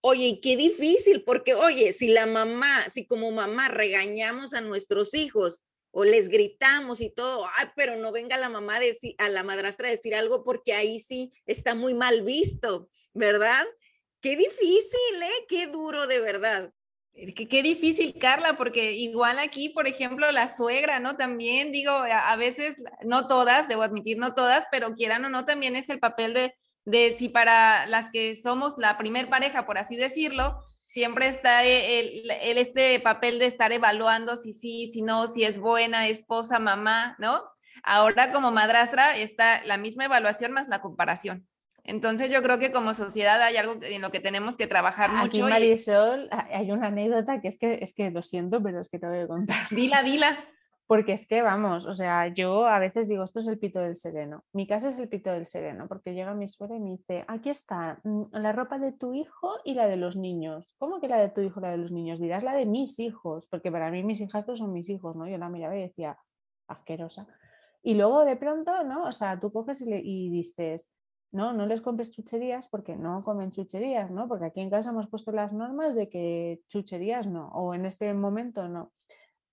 [0.00, 5.64] Oye, qué difícil, porque oye, si la mamá, si como mamá regañamos a nuestros hijos
[5.90, 8.78] o les gritamos y todo, ay, pero no venga la mamá
[9.18, 13.66] a la madrastra a decir algo porque ahí sí está muy mal visto, ¿verdad?
[14.20, 15.44] Qué difícil, ¿eh?
[15.48, 16.72] Qué duro de verdad.
[17.12, 21.16] Qué, qué difícil, Carla, porque igual aquí, por ejemplo, la suegra, ¿no?
[21.16, 25.44] También digo, a, a, veces, no todas, debo admitir, no todas, pero quieran o no,
[25.44, 29.78] también es el papel de, de si para las que somos la primer pareja, por
[29.78, 30.64] así decirlo,
[30.98, 36.08] siempre está el, este papel de estar evaluando si sí, si no, si es buena
[36.08, 37.44] esposa, mamá, ¿no?
[37.84, 41.46] Ahora como madrastra está la misma evaluación más la comparación.
[41.84, 45.40] Entonces yo creo que como sociedad hay algo en lo que tenemos que trabajar Aquí,
[45.40, 45.48] mucho.
[45.48, 49.06] Marisol, hay una anécdota que es que es que lo siento, pero es que te
[49.06, 49.68] voy a contar.
[49.70, 50.36] Dila, dila.
[50.88, 53.94] Porque es que, vamos, o sea, yo a veces digo, esto es el pito del
[53.94, 54.42] sereno.
[54.54, 57.50] Mi casa es el pito del sereno, porque llega mi suegra y me dice, aquí
[57.50, 60.74] está mm, la ropa de tu hijo y la de los niños.
[60.78, 62.18] ¿Cómo que la de tu hijo y la de los niños?
[62.20, 65.28] Dirás la de mis hijos, porque para mí mis hijas son mis hijos, ¿no?
[65.28, 66.16] Yo la miraba y decía,
[66.68, 67.26] asquerosa.
[67.82, 69.04] Y luego de pronto, ¿no?
[69.04, 70.90] O sea, tú coges y, le, y dices,
[71.32, 74.26] no, no les compres chucherías porque no comen chucherías, ¿no?
[74.26, 78.14] Porque aquí en casa hemos puesto las normas de que chucherías no, o en este
[78.14, 78.92] momento no.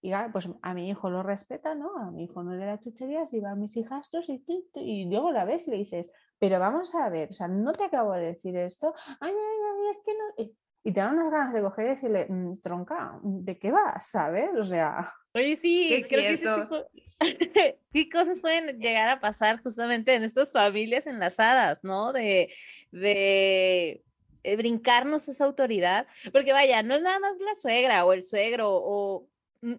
[0.05, 1.97] Y pues a mi hijo lo respeta, ¿no?
[1.97, 4.43] A mi hijo no le da chucherías y va a mis hijastros y,
[4.75, 7.85] y luego la ves y le dices, pero vamos a ver, o sea, no te
[7.85, 10.51] acabo de decir esto, ay, ay, ay, es que no...
[10.83, 14.07] y te dan unas ganas de coger y decirle, "Mm, tronca, ¿de qué vas?
[14.11, 14.51] ¿Sabes?
[14.59, 16.61] O sea, Oye, sí, Es creo que cierto.
[16.67, 16.89] tipo-
[17.91, 22.13] ¿Qué cosas pueden llegar a pasar justamente en estas familias enlazadas, ¿no?
[22.13, 22.53] De,
[22.91, 24.03] de
[24.43, 28.69] eh, brincarnos esa autoridad, porque vaya, no es nada más la suegra o el suegro
[28.71, 29.27] o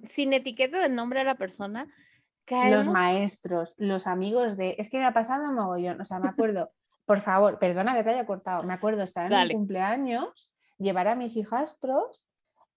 [0.05, 1.95] sin etiqueta del nombre de la persona, los
[2.47, 4.77] caemos maestros, los amigos de...
[4.79, 6.71] Es que me ha pasado un mogollón, o sea, me acuerdo,
[7.05, 9.55] por favor, perdona que te haya cortado, me acuerdo estar en Dale.
[9.55, 12.29] un cumpleaños, llevar a mis hijastros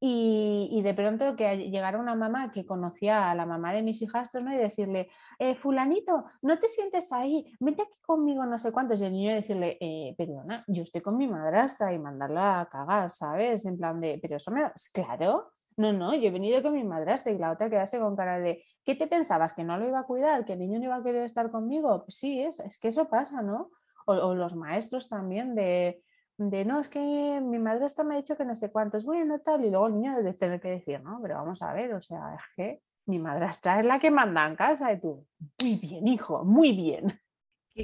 [0.02, 4.02] y, y de pronto que llegara una mamá que conocía a la mamá de mis
[4.02, 4.54] hijastros ¿no?
[4.54, 9.06] y decirle, eh, fulanito, no te sientes ahí, vente aquí conmigo, no sé cuántos, y
[9.06, 13.66] el niño decirle, eh, perdona, yo estoy con mi madrastra y mandarla a cagar, ¿sabes?
[13.66, 14.72] En plan de, pero eso me...
[14.94, 18.40] Claro, no, no, yo he venido con mi madrastra y la otra quedarse con cara
[18.40, 19.54] de, ¿qué te pensabas?
[19.54, 20.44] ¿Que no lo iba a cuidar?
[20.46, 22.04] ¿Que el niño no iba a querer estar conmigo?
[22.04, 23.72] Pues sí, es, es que eso pasa, ¿no?
[24.06, 26.04] O, o los maestros también de,
[26.38, 27.00] de, no, es que
[27.42, 30.22] mi madrastra me ha dicho que no sé cuántos, bueno, tal, y luego el niño
[30.22, 33.80] de tener que decir, no, pero vamos a ver, o sea, es que mi madrastra
[33.80, 35.26] es la que manda en casa y tú,
[35.62, 37.20] muy bien, hijo, muy bien.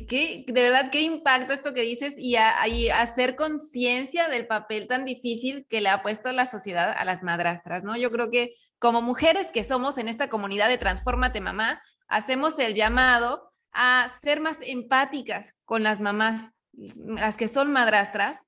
[0.03, 4.87] Que- de verdad, qué impacto esto que dices y, a- y hacer conciencia del papel
[4.87, 7.95] tan difícil que le ha puesto la sociedad a las madrastras, ¿no?
[7.95, 12.73] Yo creo que como mujeres que somos en esta comunidad de Transfórmate Mamá, hacemos el
[12.73, 18.47] llamado a ser más empáticas con las mamás, las que son madrastras,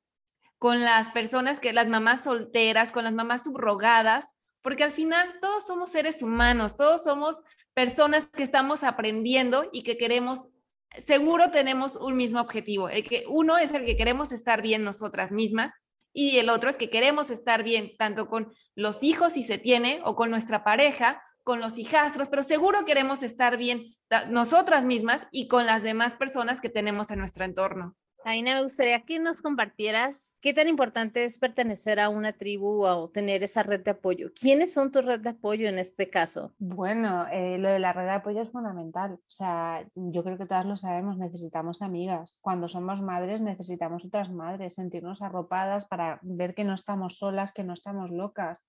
[0.58, 5.66] con las personas que, las mamás solteras, con las mamás subrogadas, porque al final todos
[5.66, 7.42] somos seres humanos, todos somos
[7.74, 10.50] personas que estamos aprendiendo y que queremos
[10.98, 12.90] seguro tenemos un mismo objetivo.
[12.90, 15.72] El que uno es el que queremos estar bien nosotras mismas
[16.14, 20.02] y el otro es que queremos estar bien tanto con los hijos si se tiene
[20.04, 23.96] o con nuestra pareja, con los hijastros, pero seguro queremos estar bien
[24.30, 27.96] nosotras mismas y con las demás personas que tenemos en nuestro entorno.
[28.30, 33.10] Aina, me gustaría que nos compartieras qué tan importante es pertenecer a una tribu o
[33.10, 34.32] tener esa red de apoyo.
[34.38, 36.52] ¿Quiénes son tu red de apoyo en este caso?
[36.60, 39.14] Bueno, eh, lo de la red de apoyo es fundamental.
[39.14, 42.38] O sea, yo creo que todas lo sabemos, necesitamos amigas.
[42.42, 47.64] Cuando somos madres necesitamos otras madres, sentirnos arropadas para ver que no estamos solas, que
[47.64, 48.68] no estamos locas.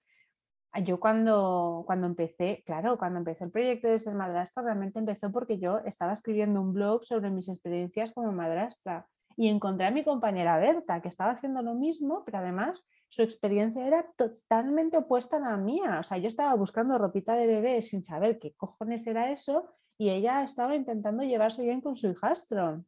[0.70, 5.32] Ah, Yo cuando, cuando empecé, claro, cuando empezó el proyecto de ser madrastra, realmente empezó
[5.32, 9.08] porque yo estaba escribiendo un blog sobre mis experiencias como madrastra
[9.38, 13.86] y encontré a mi compañera Berta, que estaba haciendo lo mismo, pero además su experiencia
[13.86, 15.98] era totalmente opuesta a la mía.
[16.00, 20.10] O sea, yo estaba buscando ropita de bebé sin saber qué cojones era eso y
[20.10, 22.84] ella estaba intentando llevarse bien con su hijastro.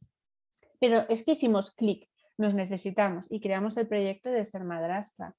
[0.81, 5.37] Pero es que hicimos clic, nos necesitamos y creamos el proyecto de ser madrastra.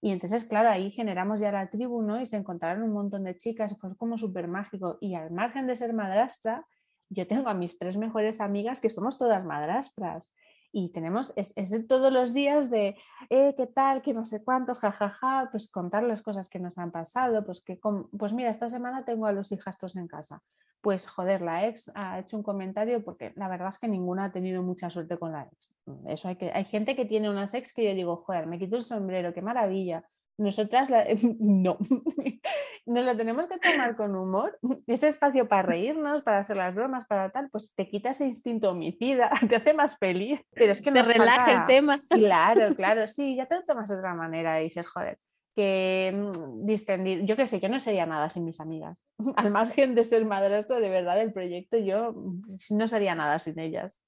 [0.00, 2.18] Y entonces, claro, ahí generamos ya la tribu, ¿no?
[2.22, 4.96] Y se encontraron un montón de chicas, fue como súper mágico.
[5.02, 6.66] Y al margen de ser madrastra,
[7.10, 10.32] yo tengo a mis tres mejores amigas que somos todas madrastras.
[10.76, 12.96] Y tenemos, es, es todos los días de,
[13.30, 14.02] eh, ¿qué tal?
[14.02, 17.78] Que no sé cuántos, jajaja, pues contar las cosas que nos han pasado, pues que,
[18.18, 20.42] pues mira, esta semana tengo a los hijastros en casa.
[20.80, 24.32] Pues joder, la ex ha hecho un comentario porque la verdad es que ninguna ha
[24.32, 25.72] tenido mucha suerte con la ex.
[26.08, 28.74] Eso hay que, hay gente que tiene unas ex que yo digo, joder, me quito
[28.74, 30.02] el sombrero, qué maravilla.
[30.36, 31.06] Nosotras la-
[31.40, 31.78] no,
[32.86, 34.58] nos lo tenemos que tomar con humor.
[34.86, 38.70] Ese espacio para reírnos, para hacer las bromas, para tal, pues te quita ese instinto
[38.70, 40.40] homicida, te hace más feliz.
[40.52, 41.96] Pero es que Te relaja el tema.
[42.10, 45.18] Claro, claro, sí, ya te lo tomas de otra manera y dices, joder,
[45.54, 48.98] que mm, distendir, yo qué sé, yo no sería nada sin mis amigas.
[49.36, 53.58] Al margen de ser madrastro, de verdad, del proyecto, yo mm, no sería nada sin
[53.58, 54.00] ellas.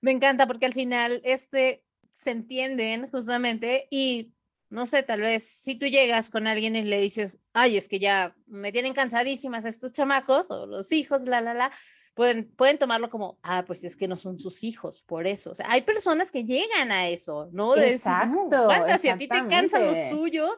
[0.00, 4.32] Me encanta porque al final este se entienden justamente y
[4.70, 7.98] no sé, tal vez si tú llegas con alguien y le dices, ay, es que
[7.98, 11.70] ya me tienen cansadísimas estos chamacos o los hijos, la, la, la,
[12.14, 15.50] pueden, pueden tomarlo como, ah, pues es que no son sus hijos, por eso.
[15.50, 17.74] O sea, hay personas que llegan a eso, ¿no?
[17.74, 20.50] De decir, "No, Exacto, aguanta, si a ti te cansan los tuyos,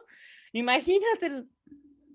[0.51, 1.45] imagínate,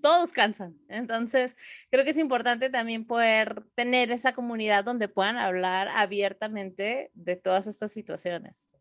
[0.01, 0.77] todos cansan.
[0.89, 1.55] Entonces,
[1.89, 7.67] creo que es importante también poder tener esa comunidad donde puedan hablar abiertamente de todas
[7.67, 8.75] estas situaciones.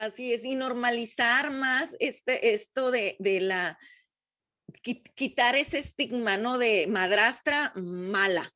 [0.00, 3.78] Así es, y normalizar más este, esto de, de la,
[4.82, 6.56] qui- quitar ese estigma, ¿no?
[6.56, 8.50] De madrastra mala.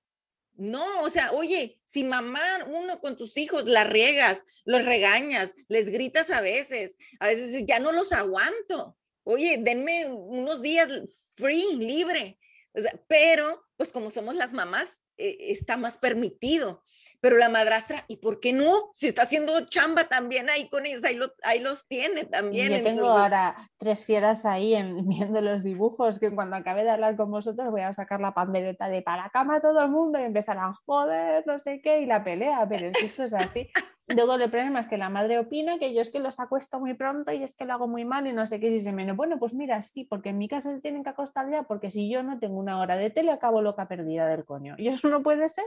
[0.54, 5.90] No, o sea, oye, si mamá, uno con tus hijos, la riegas, los regañas, les
[5.90, 8.96] gritas a veces, a veces ya no los aguanto.
[9.24, 10.88] Oye, denme unos días
[11.34, 12.38] free, libre.
[13.06, 16.82] Pero, pues como somos las mamás, eh, está más permitido.
[17.24, 18.90] Pero la madrastra, ¿y por qué no?
[18.92, 22.68] Si está haciendo chamba también ahí con ellos, ahí, lo- ahí los tiene también.
[22.68, 26.90] Yo tengo entonces- ahora tres fieras ahí en- viendo los dibujos que cuando acabe de
[26.90, 30.24] hablar con vosotros voy a sacar la pandereta de para cama todo el mundo y
[30.24, 33.70] empezar a joder, no sé qué, y la pelea, pero esto es así.
[34.08, 36.92] Luego el problema es que la madre opina que yo es que los acuesto muy
[36.92, 38.66] pronto y es que lo hago muy mal y no sé qué.
[38.66, 41.62] Y dice, bueno, pues mira, sí, porque en mi casa se tienen que acostar ya,
[41.62, 44.74] porque si yo no tengo una hora de tele, acabo loca perdida del coño.
[44.76, 45.64] Y eso no puede ser.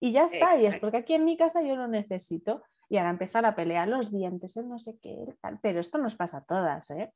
[0.00, 2.62] Y ya está, y es porque aquí en mi casa yo lo necesito.
[2.88, 5.58] Y ahora empezar a pelear los dientes, no sé qué, tal.
[5.60, 7.12] Pero esto nos pasa a todas, ¿eh?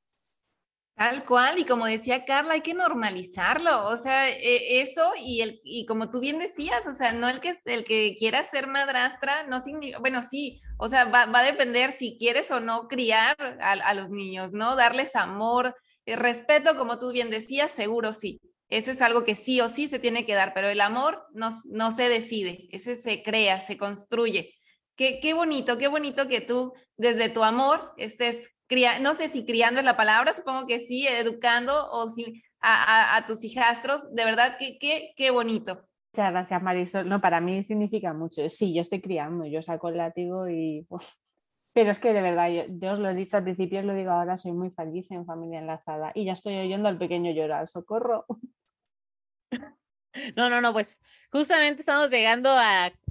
[0.94, 5.60] Tal cual, y como decía Carla, hay que normalizarlo, o sea, e, eso y, el,
[5.64, 9.44] y como tú bien decías, o sea, no el que, el que quiera ser madrastra,
[9.44, 13.94] no significa, bueno, sí, o sea, va, a depender si quieres o no criar a,
[13.94, 14.76] los niños, ¿no?
[14.76, 15.74] Darles amor,
[16.04, 18.40] eh, respeto, como tú bien decías, seguro sí.
[18.72, 21.48] Eso es algo que sí o sí se tiene que dar, pero el amor no,
[21.66, 24.54] no se decide, ese se crea, se construye.
[24.96, 28.52] Qué, qué bonito, qué bonito que tú desde tu amor estés
[29.00, 33.44] no sé si criando es la palabra, supongo que sí, educando o si, a, tus
[33.44, 35.86] hijastros, de verdad, qué, qué, qué bonito.
[36.14, 37.08] Muchas gracias, Marisol.
[37.08, 38.48] No, para mí significa mucho.
[38.48, 40.86] Sí, yo estoy criando, yo saco el látigo y...
[41.74, 44.10] Pero es que de verdad, yo, os lo he dicho al principio, os lo digo
[44.10, 48.26] ahora, soy muy feliz en familia enlazada y ya estoy oyendo al pequeño llorar, socorro.
[50.36, 51.00] No, no, no, pues
[51.32, 52.54] justamente estamos llegando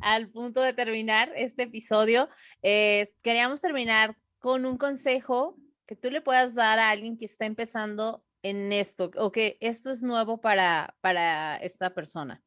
[0.02, 2.30] al punto de terminar este episodio.
[2.62, 8.24] queríamos terminar con un consejo que tú le puedas dar a alguien que está empezando
[8.44, 12.42] en esto o que esto es nuevo para, para esta persona?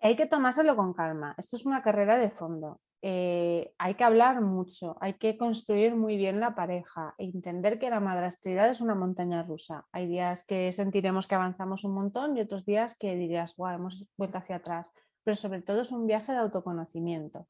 [0.00, 1.34] Hay que tomárselo con calma.
[1.38, 2.80] Esto es una carrera de fondo.
[3.06, 7.90] Eh, hay que hablar mucho, hay que construir muy bien la pareja e entender que
[7.90, 9.86] la madrastridad es una montaña rusa.
[9.92, 14.06] Hay días que sentiremos que avanzamos un montón y otros días que dirías, wow, hemos
[14.16, 14.90] vuelto hacia atrás.
[15.22, 17.46] Pero sobre todo es un viaje de autoconocimiento.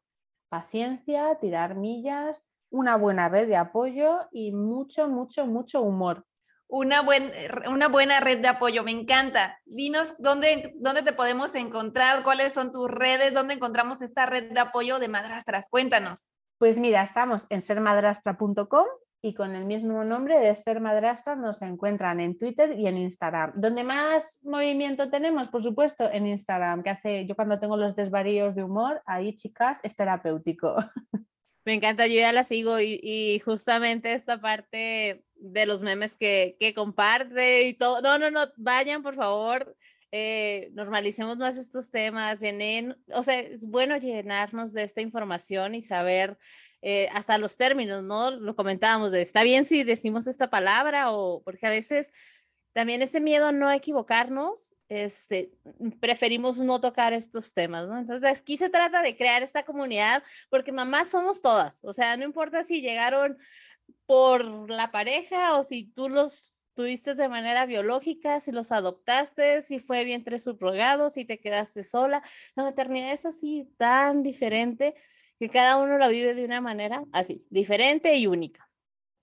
[0.48, 6.26] Paciencia, tirar millas una buena red de apoyo y mucho, mucho, mucho humor.
[6.68, 7.30] Una, buen,
[7.68, 9.58] una buena red de apoyo, me encanta.
[9.64, 14.60] Dinos dónde, dónde te podemos encontrar, cuáles son tus redes, dónde encontramos esta red de
[14.60, 15.68] apoyo de madrastras.
[15.68, 16.28] Cuéntanos.
[16.58, 18.86] Pues mira, estamos en sermadrastra.com
[19.24, 23.52] y con el mismo nombre de Ser Madrastra nos encuentran en Twitter y en Instagram.
[23.54, 28.54] Donde más movimiento tenemos, por supuesto, en Instagram, que hace yo cuando tengo los desvaríos
[28.54, 30.76] de humor, ahí chicas, es terapéutico.
[31.64, 36.74] Me encanta, yo ya la sigo y, justamente esta parte de los memes que, que,
[36.74, 38.00] comparte y todo.
[38.00, 39.76] No, no, no, vayan por favor,
[40.10, 45.80] eh, normalicemos más estos temas, llenen, o sea, es bueno llenarnos de esta información y
[45.80, 46.38] saber
[46.82, 48.30] eh, hasta los términos, ¿no?
[48.30, 52.12] Lo comentábamos está bien si decimos esta palabra o porque a veces
[52.72, 55.52] también este miedo a no equivocarnos, este,
[56.00, 57.98] preferimos no tocar estos temas, ¿no?
[57.98, 62.24] Entonces aquí se trata de crear esta comunidad porque mamás somos todas, o sea, no
[62.24, 63.36] importa si llegaron
[64.06, 69.78] por la pareja o si tú los tuviste de manera biológica, si los adoptaste, si
[69.78, 72.22] fue vientre subrogado, si te quedaste sola,
[72.56, 74.94] la maternidad es así tan diferente
[75.38, 78.68] que cada uno la vive de una manera así, diferente y única.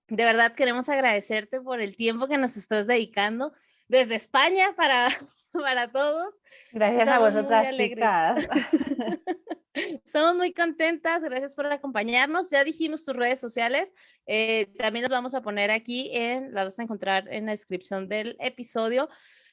[0.08, 3.54] De verdad queremos agradecerte por el tiempo que nos estás dedicando
[3.88, 5.08] desde España para,
[5.54, 6.34] para todos.
[6.72, 8.50] Gracias a vosotras, chicas.
[9.74, 12.50] Estamos muy contentas, gracias por acompañarnos.
[12.50, 13.94] Ya dijimos tus redes sociales,
[14.26, 18.10] eh, también las vamos a poner aquí, en, las vas a encontrar en la descripción
[18.10, 19.08] del episodio.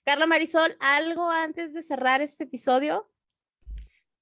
[0.04, 3.08] Carla Marisol, ¿algo antes de cerrar este episodio?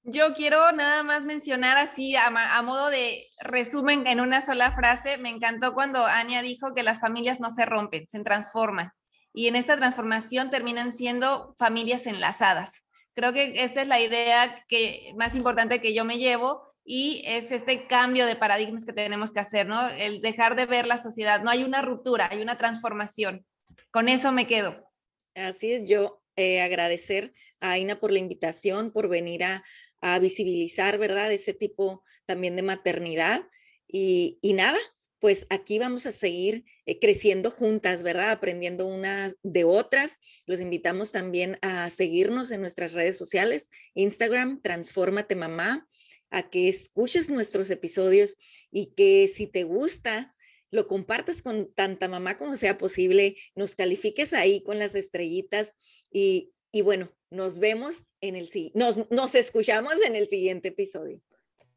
[0.09, 2.30] Yo quiero nada más mencionar así a,
[2.62, 5.18] modo de resumen en una sola frase.
[5.18, 8.92] Me encantó cuando Ania dijo que las familias no se rompen, se transforman.
[9.32, 12.86] Y en esta transformación terminan siendo familias enlazadas.
[13.17, 17.51] Creo que esta es la idea que, más importante que yo me llevo y es
[17.51, 19.89] este cambio de paradigmas que tenemos que hacer, ¿no?
[19.89, 21.43] El dejar de ver la sociedad.
[21.43, 23.47] No hay una ruptura, hay una transformación.
[23.91, 24.87] Con eso me quedo.
[25.35, 29.64] Así es, yo eh, agradecer a Aina por la invitación, por venir a,
[30.03, 31.33] a visibilizar, ¿verdad?
[31.33, 33.49] Ese tipo también de maternidad.
[33.89, 34.79] Y, nada,
[35.27, 38.31] pues aquí vamos a seguir eh, creciendo juntas, ¿verdad?
[38.31, 40.20] Aprendiendo unas de otras.
[40.47, 45.89] Los invitamos también a seguirnos en nuestras redes sociales, Instagram, Transfórmate Mamá,
[46.31, 48.37] a que escuches nuestros episodios
[48.70, 50.33] y que si te gusta,
[50.70, 55.74] lo compartas con tanta mamá como sea posible, nos califiques ahí con las estrellitas
[56.09, 56.53] y,
[56.85, 61.20] bueno, nos vemos en el nos, nos escuchamos en el siguiente episodio.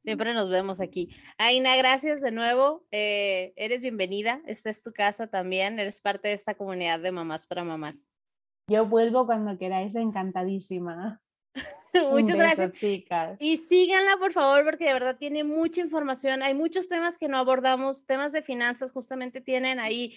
[0.03, 1.09] Siempre nos vemos aquí.
[1.37, 2.85] Aina, gracias de nuevo.
[2.91, 4.41] Eh, eres bienvenida.
[4.45, 5.77] Esta es tu casa también.
[5.77, 8.09] Eres parte de esta comunidad de mamás para mamás.
[8.67, 11.21] Yo vuelvo cuando queráis, encantadísima.
[12.11, 12.71] Muchas gracias.
[12.73, 13.37] chicas.
[13.41, 16.43] Y síganla, por favor, porque de verdad tiene mucha información.
[16.43, 20.15] Hay muchos temas que no abordamos, temas de finanzas, justamente tienen ahí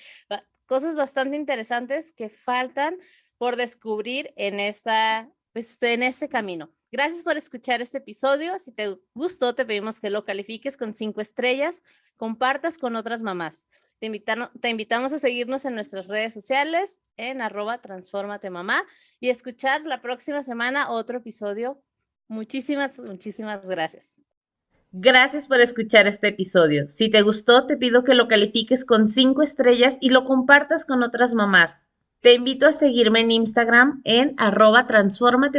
[0.66, 2.99] cosas bastante interesantes que faltan
[3.37, 6.70] por descubrir en, esta, pues, en este camino.
[6.93, 8.59] Gracias por escuchar este episodio.
[8.59, 11.82] Si te gustó, te pedimos que lo califiques con cinco estrellas,
[12.18, 13.66] compartas con otras mamás.
[13.99, 18.84] Te, invitamos a seguirnos en nuestras redes sociales en arroba transformate mamá
[19.20, 21.82] y escuchar la próxima semana otro episodio.
[22.28, 24.20] Muchísimas, muchísimas gracias.
[24.90, 26.90] Gracias por escuchar este episodio.
[26.90, 31.03] Si te gustó, te pido que lo califiques con cinco estrellas y lo compartas con
[31.03, 31.86] otras mamás.
[32.20, 35.59] Te invito a seguirme en Instagram en arroba transformate